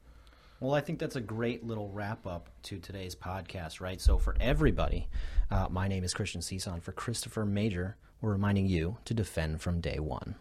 Well, 0.61 0.75
I 0.75 0.81
think 0.81 0.99
that's 0.99 1.15
a 1.15 1.21
great 1.21 1.65
little 1.65 1.89
wrap 1.91 2.27
up 2.27 2.51
to 2.65 2.81
today's 2.81 3.15
podcast, 3.15 3.81
right? 3.81 4.01
So, 4.01 4.19
for 4.19 4.35
everybody, 4.41 5.07
uh, 5.53 5.69
my 5.71 5.87
name 5.87 6.03
is 6.03 6.13
Christian 6.13 6.41
Cison. 6.41 6.83
For 6.83 6.91
Christopher 6.91 7.45
Major, 7.45 7.97
we're 8.21 8.33
reminding 8.33 8.67
you 8.67 8.97
to 9.05 9.15
defend 9.15 9.61
from 9.61 9.81
day 9.81 10.01
one. 10.01 10.35